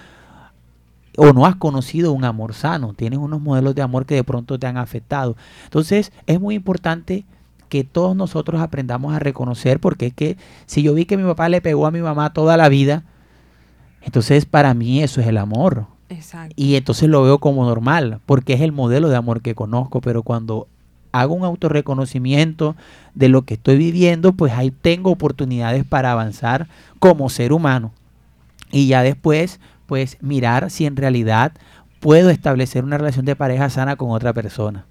[1.17, 4.59] o no has conocido un amor sano, tienes unos modelos de amor que de pronto
[4.59, 5.37] te han afectado.
[5.65, 7.25] Entonces es muy importante
[7.69, 10.37] que todos nosotros aprendamos a reconocer, porque es que
[10.67, 13.05] si yo vi que mi papá le pegó a mi mamá toda la vida,
[14.03, 15.87] entonces para mí eso es el amor.
[16.09, 16.55] Exacto.
[16.57, 20.23] Y entonces lo veo como normal, porque es el modelo de amor que conozco, pero
[20.23, 20.69] cuando
[21.13, 22.77] hago un autorreconocimiento
[23.15, 27.93] de lo que estoy viviendo, pues ahí tengo oportunidades para avanzar como ser humano.
[28.71, 31.53] Y ya después, pues mirar si en realidad
[32.01, 34.85] puedo establecer una relación de pareja sana con otra persona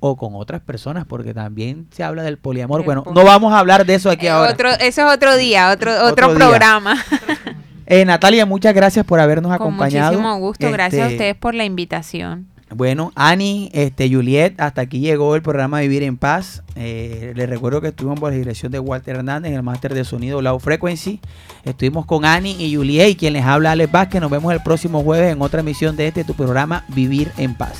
[0.00, 2.84] o con otras personas, porque también se habla del poliamor.
[2.84, 4.52] Bueno, no vamos a hablar de eso aquí Eh, ahora.
[4.52, 6.94] otro, eso es otro día, otro, otro, Otro día.
[7.92, 10.12] Eh, Natalia, muchas gracias por habernos Con acompañado.
[10.12, 10.70] muchísimo gusto.
[10.70, 12.46] Gracias a Este, ustedes por la invitación.
[12.74, 16.62] Bueno, Ani, este, Juliet, hasta aquí llegó el programa Vivir en Paz.
[16.74, 20.06] Eh, les recuerdo que estuvimos por la dirección de Walter Hernández en el máster de
[20.06, 21.20] sonido Low Frequency.
[21.64, 24.22] Estuvimos con Ani y Juliet y quien les habla Alex Vázquez.
[24.22, 27.74] Nos vemos el próximo jueves en otra emisión de este tu programa Vivir en Paz.